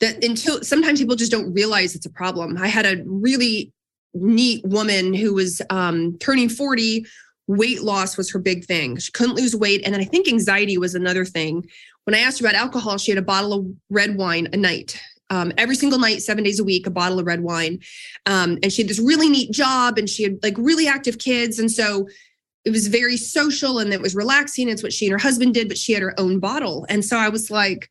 [0.00, 2.56] that until sometimes people just don't realize it's a problem.
[2.58, 3.72] I had a really
[4.20, 7.06] neat woman who was um, turning 40
[7.46, 8.96] weight loss was her big thing.
[8.98, 11.64] She couldn't lose weight and then i think anxiety was another thing.
[12.04, 15.00] When i asked her about alcohol she had a bottle of red wine a night
[15.30, 17.80] um, every single night seven days a week a bottle of red wine.
[18.26, 21.58] Um, and she had this really neat job and she had like really active kids
[21.58, 22.08] and so
[22.64, 24.68] it was very social and it was relaxing.
[24.68, 26.86] It's what she and her husband did but she had her own bottle.
[26.88, 27.88] And so i was like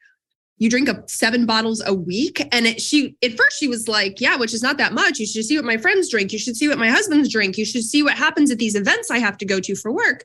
[0.58, 2.42] you drink up seven bottles a week.
[2.54, 5.20] And it, she at first she was like yeah which is not that much.
[5.20, 6.32] You should see what my friends drink.
[6.32, 7.58] You should see what my husband's drink.
[7.58, 10.24] You should see what happens at these events i have to go to for work.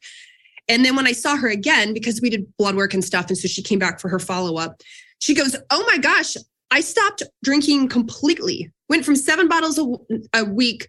[0.69, 3.39] And then when i saw her again because we did blood work and stuff and
[3.39, 4.81] so she came back for her follow-up
[5.19, 6.37] she goes oh my gosh
[6.71, 8.71] i stopped drinking completely.
[8.89, 10.89] Went from seven bottles a, a week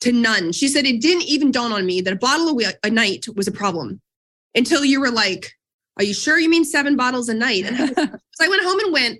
[0.00, 0.52] to none.
[0.52, 3.26] She said it didn't even dawn on me that a bottle a, week, a night
[3.36, 4.00] was a problem
[4.54, 5.52] until you were like
[5.96, 7.64] are you sure you mean seven bottles a night?
[7.64, 7.94] And I, so
[8.40, 9.18] I went home and went,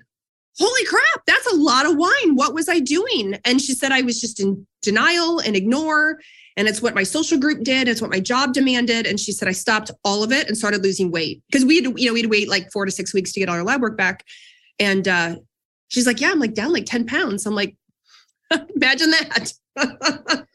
[0.59, 2.35] Holy crap, that's a lot of wine.
[2.35, 3.39] What was I doing?
[3.43, 6.19] And she said I was just in denial and ignore.
[6.55, 7.87] And it's what my social group did.
[7.87, 9.07] It's what my job demanded.
[9.07, 11.85] And she said I stopped all of it and started losing weight because we had
[11.99, 13.63] you know, we had to wait like four to six weeks to get all our
[13.63, 14.23] lab work back.
[14.79, 15.37] And uh,
[15.87, 17.47] she's like, Yeah, I'm like down like 10 pounds.
[17.47, 17.75] I'm like,
[18.75, 19.53] imagine that.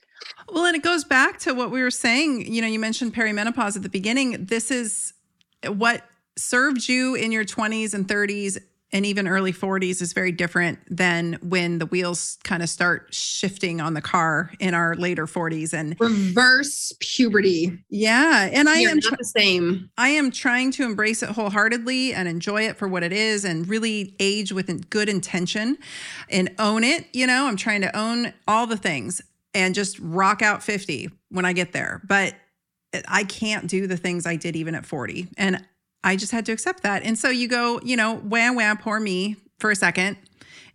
[0.49, 2.53] well, and it goes back to what we were saying.
[2.53, 4.45] You know, you mentioned perimenopause at the beginning.
[4.45, 5.12] This is
[5.66, 6.04] what
[6.36, 8.59] served you in your 20s and 30s
[8.90, 13.80] and even early 40s is very different than when the wheels kind of start shifting
[13.80, 17.78] on the car in our later 40s and reverse puberty.
[17.90, 19.90] Yeah, and I You're am not the same.
[19.98, 23.68] I am trying to embrace it wholeheartedly and enjoy it for what it is and
[23.68, 25.76] really age with good intention
[26.30, 29.20] and own it, you know, I'm trying to own all the things
[29.54, 32.00] and just rock out 50 when I get there.
[32.06, 32.34] But
[33.07, 35.28] I can't do the things I did even at 40.
[35.36, 35.64] And
[36.05, 37.03] I just had to accept that.
[37.03, 40.16] And so you go, you know, wham, wham, poor me for a second,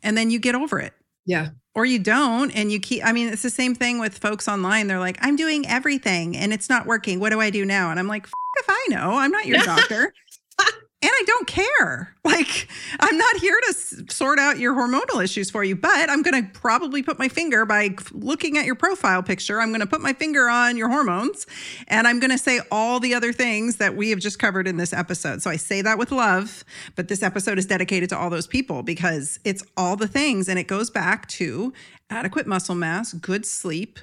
[0.01, 0.93] and then you get over it.
[1.25, 1.49] Yeah.
[1.75, 4.87] Or you don't, and you keep, I mean, it's the same thing with folks online.
[4.87, 7.19] They're like, I'm doing everything and it's not working.
[7.19, 7.89] What do I do now?
[7.89, 10.13] And I'm like, if I know, I'm not your doctor
[11.03, 12.09] and I don't care.
[12.25, 12.69] Like,
[13.01, 13.73] I'm not here to
[14.09, 17.65] sort out your hormonal issues for you, but I'm going to probably put my finger
[17.65, 19.59] by looking at your profile picture.
[19.59, 21.45] I'm going to put my finger on your hormones
[21.89, 24.77] and I'm going to say all the other things that we have just covered in
[24.77, 25.41] this episode.
[25.41, 26.63] So I say that with love,
[26.95, 30.57] but this episode is dedicated to all those people because it's all the things and
[30.57, 31.73] it goes back to
[32.09, 33.99] adequate muscle mass, good sleep,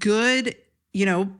[0.00, 0.56] good,
[0.92, 1.30] you know,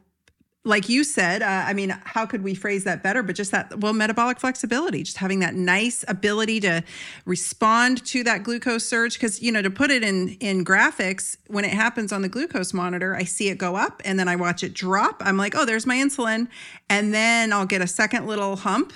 [0.62, 3.22] like you said, uh, I mean, how could we phrase that better?
[3.22, 6.84] But just that, well, metabolic flexibility, just having that nice ability to
[7.24, 9.14] respond to that glucose surge.
[9.14, 12.74] Because you know, to put it in in graphics, when it happens on the glucose
[12.74, 15.22] monitor, I see it go up, and then I watch it drop.
[15.24, 16.48] I'm like, oh, there's my insulin,
[16.90, 18.92] and then I'll get a second little hump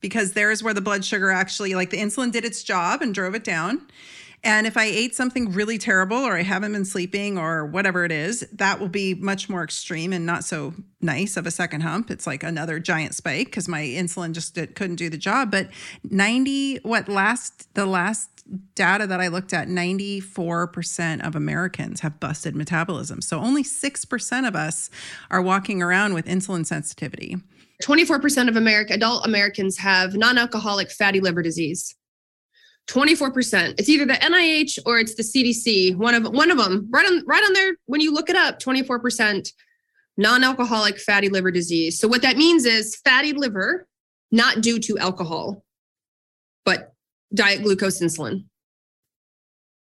[0.00, 3.34] because there's where the blood sugar actually, like the insulin did its job and drove
[3.34, 3.86] it down.
[4.44, 8.10] And if I ate something really terrible or I haven't been sleeping or whatever it
[8.10, 12.10] is, that will be much more extreme and not so nice of a second hump.
[12.10, 15.52] It's like another giant spike because my insulin just did, couldn't do the job.
[15.52, 15.68] But
[16.10, 18.28] 90, what last, the last
[18.74, 23.20] data that I looked at, 94% of Americans have busted metabolism.
[23.20, 24.90] So only 6% of us
[25.30, 27.36] are walking around with insulin sensitivity.
[27.82, 31.94] 24% of America, adult Americans have non alcoholic fatty liver disease.
[32.88, 33.74] 24%.
[33.78, 35.96] It's either the NIH or it's the CDC.
[35.96, 36.88] One of one of them.
[36.90, 39.48] Right on right on there when you look it up, 24%
[40.16, 41.98] non alcoholic fatty liver disease.
[41.98, 43.86] So, what that means is fatty liver,
[44.30, 45.64] not due to alcohol,
[46.64, 46.92] but
[47.34, 48.44] diet glucose insulin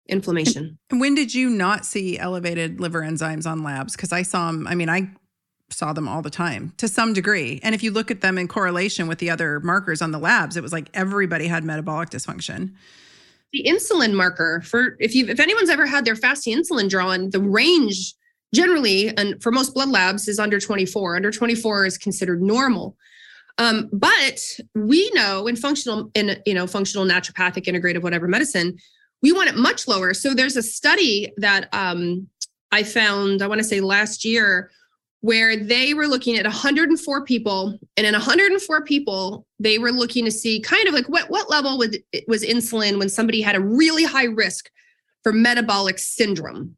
[0.08, 0.78] inflammation.
[0.90, 3.96] And when did you not see elevated liver enzymes on labs?
[3.96, 5.10] Because I saw them, I mean, I
[5.70, 7.60] saw them all the time to some degree.
[7.64, 10.58] And if you look at them in correlation with the other markers on the labs,
[10.58, 12.74] it was like everybody had metabolic dysfunction.
[13.52, 17.40] The insulin marker for if you if anyone's ever had their fasting insulin drawn, the
[17.40, 18.14] range
[18.54, 21.16] generally and for most blood labs is under 24.
[21.16, 22.96] Under 24 is considered normal.
[23.58, 24.42] Um, but
[24.74, 28.78] we know in functional in you know functional naturopathic integrative whatever medicine
[29.26, 30.14] we want it much lower.
[30.14, 32.28] So there's a study that um,
[32.72, 34.70] I found, I want to say last year,
[35.26, 40.30] where they were looking at 104 people, and in 104 people, they were looking to
[40.30, 41.98] see kind of like what what level was,
[42.28, 44.70] was insulin when somebody had a really high risk
[45.24, 46.78] for metabolic syndrome,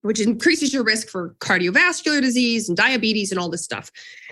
[0.00, 3.90] which increases your risk for cardiovascular disease and diabetes and all this stuff.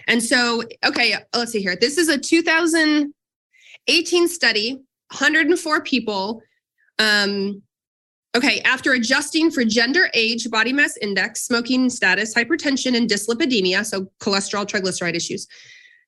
[0.08, 1.76] And so, okay, let's see here.
[1.76, 4.80] This is a 2018 study,
[5.10, 6.40] 104 people
[6.98, 7.60] um,
[8.36, 14.06] okay, after adjusting for gender, age, body mass index, smoking status, hypertension, and dyslipidemia, so
[14.20, 15.46] cholesterol, triglyceride issues,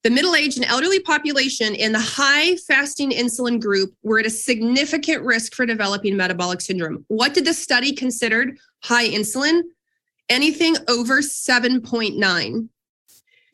[0.02, 4.30] the middle aged and elderly population in the high fasting insulin group were at a
[4.30, 7.04] significant risk for developing metabolic syndrome.
[7.06, 9.62] What did the study considered high insulin?
[10.28, 12.68] Anything over 7.9.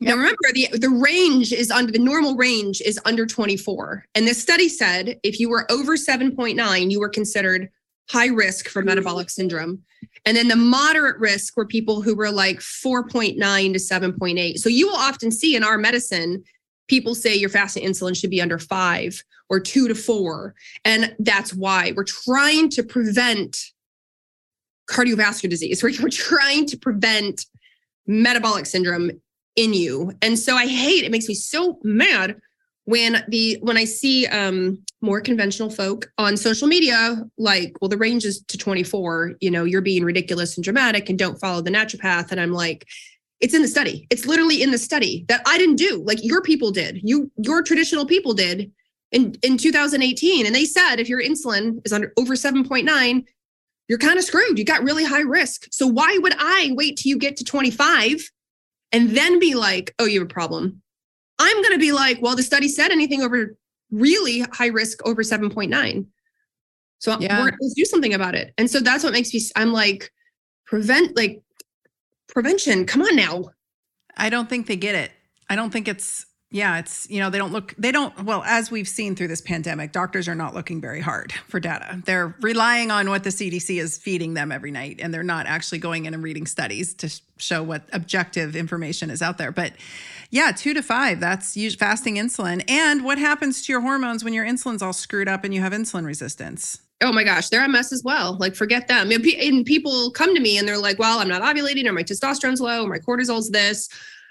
[0.01, 4.05] Now remember the the range is under the normal range is under 24.
[4.15, 7.69] And this study said if you were over 7.9, you were considered
[8.09, 8.89] high risk for mm-hmm.
[8.89, 9.83] metabolic syndrome.
[10.25, 13.37] And then the moderate risk were people who were like 4.9
[13.73, 14.57] to 7.8.
[14.57, 16.43] So you will often see in our medicine
[16.87, 20.55] people say your fasting insulin should be under 5 or 2 to 4.
[20.85, 23.57] And that's why we're trying to prevent
[24.89, 25.83] cardiovascular disease.
[25.83, 27.45] We're, we're trying to prevent
[28.07, 29.11] metabolic syndrome
[29.55, 30.13] in you.
[30.21, 32.39] And so I hate it makes me so mad
[32.89, 37.97] when the when I see um more conventional folk on social media like, well, the
[37.97, 41.69] range is to 24, you know, you're being ridiculous and dramatic and don't follow the
[41.69, 42.31] naturopath.
[42.31, 42.85] And I'm like,
[43.39, 44.07] it's in the study.
[44.09, 46.03] It's literally in the study that I didn't do.
[46.05, 46.99] Like your people did.
[47.03, 48.71] You your traditional people did
[49.11, 53.25] in in 2018 and they said if your insulin is under over 7.9
[53.87, 57.09] you're kind of screwed you got really high risk so why would i wait till
[57.09, 58.29] you get to 25
[58.91, 60.81] and then be like, oh, you have a problem.
[61.39, 63.55] I'm going to be like, well, the study said anything over
[63.91, 66.05] really high risk over 7.9.
[66.99, 67.41] So yeah.
[67.41, 68.53] let's do something about it.
[68.57, 70.11] And so that's what makes me, I'm like,
[70.65, 71.41] prevent, like,
[72.27, 72.85] prevention.
[72.85, 73.51] Come on now.
[74.17, 75.11] I don't think they get it.
[75.49, 78.71] I don't think it's yeah, it's, you know, they don't look, they don't, well, as
[78.71, 82.01] we've seen through this pandemic, doctors are not looking very hard for data.
[82.05, 85.77] They're relying on what the CDC is feeding them every night, and they're not actually
[85.77, 89.51] going in and reading studies to show what objective information is out there.
[89.51, 89.73] But
[90.29, 92.63] yeah, two to five, that's fasting insulin.
[92.69, 95.73] And what happens to your hormones when your insulin's all screwed up and you have
[95.73, 96.79] insulin resistance?
[97.01, 98.37] Oh my gosh, they're a mess as well.
[98.39, 99.09] Like, forget them.
[99.11, 102.59] And people come to me and they're like, well, I'm not ovulating, or my testosterone's
[102.59, 103.89] low, or my cortisol's this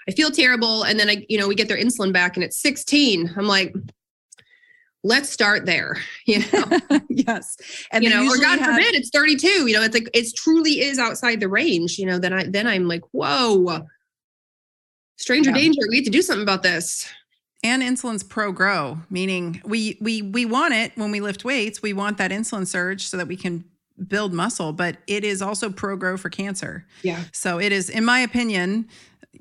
[0.09, 0.83] I feel terrible.
[0.83, 3.31] And then I, you know, we get their insulin back and it's 16.
[3.37, 3.75] I'm like,
[5.03, 5.97] let's start there.
[6.25, 6.79] You know?
[7.09, 7.57] yes.
[7.91, 8.75] And you know, or God have...
[8.75, 9.47] forbid it's 32.
[9.67, 12.67] You know, it's like it's truly is outside the range, you know, then I then
[12.67, 13.87] I'm like, whoa,
[15.19, 15.57] stranger yeah.
[15.57, 15.81] danger.
[15.89, 17.07] We have to do something about this.
[17.61, 21.81] And insulin's pro grow, meaning we we we want it when we lift weights.
[21.81, 23.65] We want that insulin surge so that we can
[24.07, 26.85] build muscle, but it is also pro grow for cancer.
[27.03, 27.21] Yeah.
[27.33, 28.87] So it is, in my opinion,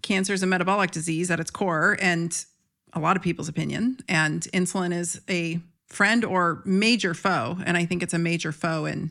[0.03, 2.45] cancer is a metabolic disease at its core, and
[2.93, 3.99] a lot of people's opinion.
[4.09, 8.84] And insulin is a friend or major foe and i think it's a major foe.
[8.84, 9.11] And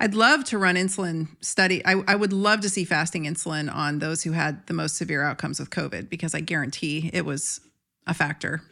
[0.00, 1.84] i'd love to run insulin study.
[1.84, 5.22] I, I, would love to see fasting insulin on those who had the most severe
[5.22, 7.60] outcomes with covid because i guarantee it was
[8.06, 8.62] a factor.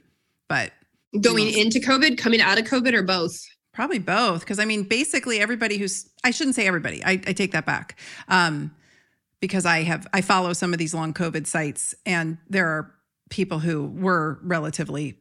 [0.48, 0.72] But
[1.20, 3.32] going into covid coming out of covid or both?
[3.72, 7.52] Probably both because i mean basically everybody who's i shouldn't say everybody i, I take
[7.52, 7.98] that back
[8.28, 8.72] um,
[9.40, 12.94] because I have I follow some of these long COVID sites, and there are
[13.30, 15.19] people who were relatively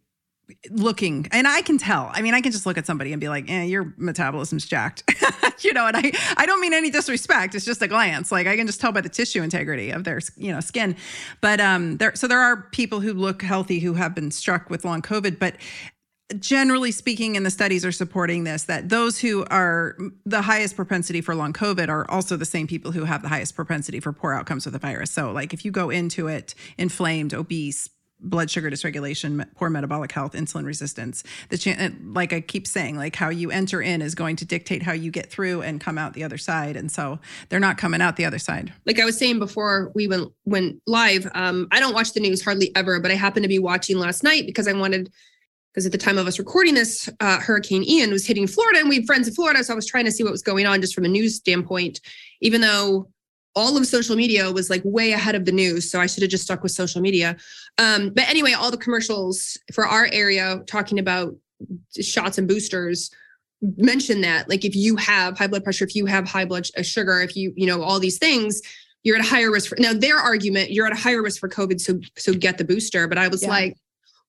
[0.72, 2.10] looking and i can tell.
[2.14, 5.04] I mean i can just look at somebody and be like eh, your metabolism's jacked.
[5.62, 8.32] You know and i i don't mean any disrespect it's just a glance.
[8.32, 10.95] Like i can just tell by the tissue integrity of their you know skin.
[11.41, 14.86] But um there so there are people who look healthy who have been struck with
[14.86, 15.56] long covid but
[16.38, 21.22] generally speaking, and the studies are supporting this, that those who are the highest propensity
[21.22, 24.34] for long COVID are also the same people who have the highest propensity for poor
[24.34, 25.12] outcomes with the virus.
[25.12, 27.89] So, like if you go into it inflamed, obese,
[28.20, 31.24] blood sugar dysregulation, poor metabolic health, insulin resistance.
[31.49, 34.91] The like I keep saying, like how you enter in is going to dictate how
[34.91, 36.76] you get through and come out the other side.
[36.76, 38.74] And so they're not coming out the other side.
[38.86, 42.43] Like I was saying before we went went live, um, I don't watch the news
[42.43, 45.11] hardly ever, but I happened to be watching last night because I wanted
[45.74, 48.89] because at the time of us recording this, uh, Hurricane Ian was hitting Florida, and
[48.89, 50.82] we have friends in Florida, so I was trying to see what was going on
[50.82, 52.01] just from a news standpoint,
[52.41, 53.07] even though
[53.56, 55.89] all of social media was like way ahead of the news.
[55.89, 57.36] So I should have just stuck with social media.
[57.78, 61.36] Um, but anyway, all the commercials for our area talking about
[62.00, 63.12] shots and boosters
[63.62, 66.82] mention that like if you have high blood pressure, if you have high blood uh,
[66.82, 68.62] sugar, if you, you know, all these things,
[69.04, 71.50] you're at a higher risk for now their argument, you're at a higher risk for
[71.50, 71.80] COVID.
[71.80, 73.08] So so get the booster.
[73.08, 73.50] But I was yeah.
[73.50, 73.78] like,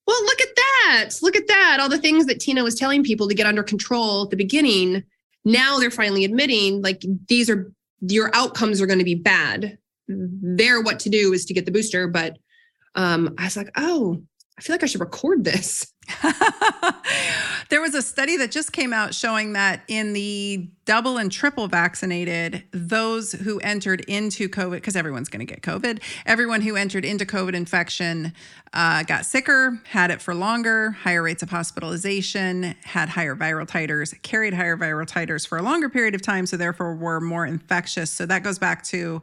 [0.07, 1.11] well, look at that.
[1.23, 1.79] Look at that.
[1.81, 5.05] All the things that Tyna was telling people to get under control at the beginning.
[5.45, 9.79] Now they're finally admitting like these are your outcomes are going to be bad.
[10.09, 12.09] There, what to do is to get the booster.
[12.09, 12.39] But
[12.95, 14.23] um, I was like, oh,
[14.59, 15.93] I feel like I should record this.
[17.69, 21.69] there was a study that just came out showing that in the double and triple
[21.69, 27.05] vaccinated, those who entered into COVID, because everyone's going to get COVID, everyone who entered
[27.05, 28.33] into COVID infection
[28.73, 34.21] uh, got sicker, had it for longer, higher rates of hospitalization, had higher viral titers,
[34.23, 38.11] carried higher viral titers for a longer period of time, so therefore were more infectious.
[38.11, 39.23] So that goes back to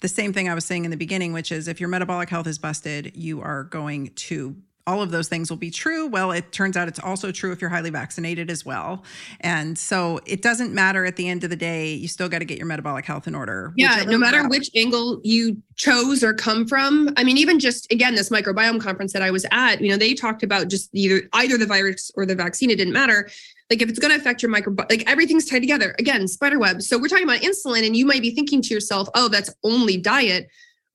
[0.00, 2.46] the same thing I was saying in the beginning, which is if your metabolic health
[2.46, 4.56] is busted, you are going to
[4.88, 6.06] all of those things will be true.
[6.06, 9.04] Well, it turns out it's also true if you're highly vaccinated as well.
[9.40, 12.46] And so it doesn't matter at the end of the day, you still got to
[12.46, 13.74] get your metabolic health in order.
[13.76, 17.12] Yeah, no matter which angle you chose or come from.
[17.18, 20.14] I mean, even just again, this microbiome conference that I was at, you know, they
[20.14, 23.28] talked about just either either the virus or the vaccine, it didn't matter.
[23.68, 25.94] Like if it's going to affect your microbiome, like everything's tied together.
[25.98, 26.80] Again, spider web.
[26.80, 29.98] So we're talking about insulin, and you might be thinking to yourself, oh, that's only
[29.98, 30.48] diet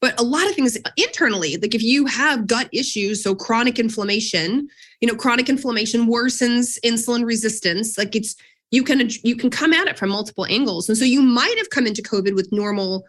[0.03, 4.67] but a lot of things internally like if you have gut issues so chronic inflammation
[5.03, 7.97] you know chronic inflammation worsens insulin resistance.
[7.97, 8.37] Like it's
[8.71, 10.87] you can you can come at it from multiple angles.
[10.87, 13.03] And so you might have come into covid with normal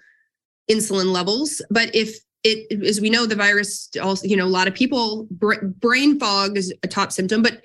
[0.71, 4.67] insulin levels but if it as we know the virus also you know a lot
[4.67, 7.61] of people brain fog is a top symptom but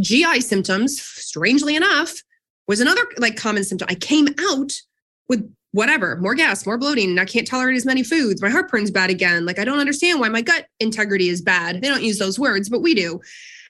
[0.00, 2.22] gi symptoms strangely enough
[2.68, 3.86] was another like common symptom.
[3.90, 4.72] I came out
[5.28, 8.40] with whatever, more gas, more bloating, and I can't tolerate as many foods.
[8.40, 9.44] My heartburn's bad again.
[9.44, 11.82] Like I don't understand why my gut integrity is bad.
[11.82, 13.20] They don't use those words, but we do.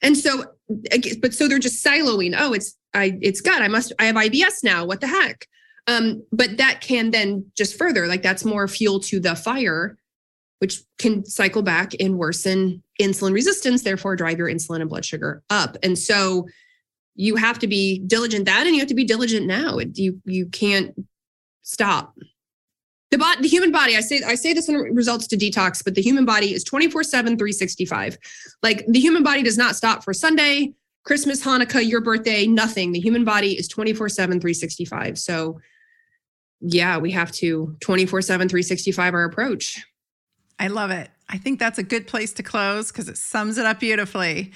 [0.03, 0.45] And so,
[1.21, 2.35] but so they're just siloing.
[2.39, 3.63] Oh, it's I, it's gut.
[3.63, 3.93] I must.
[3.99, 4.85] I have IBS now.
[4.85, 5.47] What the heck?
[5.87, 9.97] Um, but that can then just further, like that's more fuel to the fire,
[10.59, 15.43] which can cycle back and worsen insulin resistance, therefore drive your insulin and blood sugar
[15.49, 15.79] up.
[15.83, 16.47] And so
[17.15, 19.79] you have to be diligent that and you have to be diligent now.
[19.95, 20.95] You you can't
[21.69, 22.17] stop.
[23.11, 25.95] The bot, the human body, I say, I say this in results to detox, but
[25.95, 28.19] the human body is 24 7, 365.
[28.63, 32.93] Like the human body does not stop for Sunday, Christmas, Hanukkah, your birthday, nothing.
[32.93, 35.19] The human body is 24 7, 365.
[35.19, 35.61] So
[36.61, 39.83] yeah, we have to 24 7, 365 our approach.
[40.59, 41.09] I love it.
[41.31, 44.51] I think that's a good place to close because it sums it up beautifully.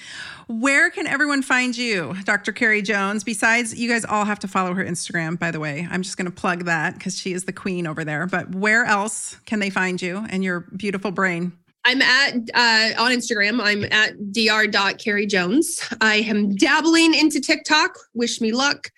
[0.47, 2.53] Where can everyone find you, Dr.
[2.53, 3.25] Carrie Jones?
[3.25, 5.87] Besides, you guys all have to follow her Instagram, by the way.
[5.91, 8.27] I'm just going to plug that because she is the queen over there.
[8.27, 11.53] But where else can they find you and your beautiful brain?
[11.85, 13.61] I'm at uh, on Instagram.
[13.61, 15.97] I'm at dr.carriejones.
[16.01, 17.99] I am dabbling into TikTok.
[18.14, 18.91] Wish me luck.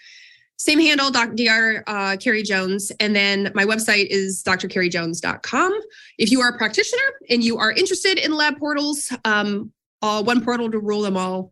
[0.64, 1.84] Same handle, Dr.
[1.86, 2.90] Uh, Carrie Jones.
[2.98, 5.78] And then my website is drcarriejones.com.
[6.16, 10.42] If you are a practitioner and you are interested in lab portals, um, all one
[10.42, 11.50] portal to rule them all,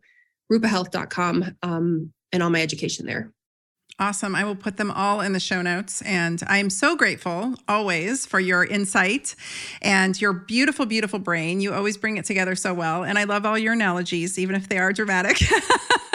[0.51, 3.31] rupahealth.com, um, and all my education there.
[3.99, 4.33] Awesome.
[4.33, 6.01] I will put them all in the show notes.
[6.01, 9.35] And I'm so grateful always for your insight
[9.83, 11.61] and your beautiful, beautiful brain.
[11.61, 13.03] You always bring it together so well.
[13.03, 15.37] And I love all your analogies, even if they are dramatic.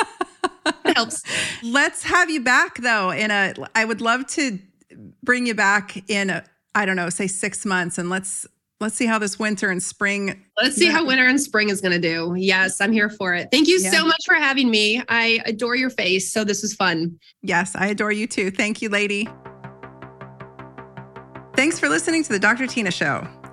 [0.98, 1.22] helps.
[1.62, 3.10] Let's have you back though.
[3.10, 4.58] In a, I would love to
[5.22, 6.44] bring you back in a,
[6.74, 8.46] I don't know, say six months, and let's
[8.80, 10.44] let's see how this winter and spring.
[10.60, 12.34] Let's see how winter and spring is going to do.
[12.36, 13.48] Yes, I'm here for it.
[13.50, 13.90] Thank you yeah.
[13.90, 15.02] so much for having me.
[15.08, 16.32] I adore your face.
[16.32, 17.18] So this was fun.
[17.42, 18.50] Yes, I adore you too.
[18.50, 19.28] Thank you, lady.
[21.56, 22.64] Thanks for listening to the Dr.
[22.64, 23.26] Tyna Show.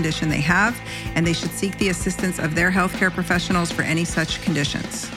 [0.00, 0.80] condition they have,
[1.14, 5.10] and they should seek the assistance of their healthcare professionals for any such conditions.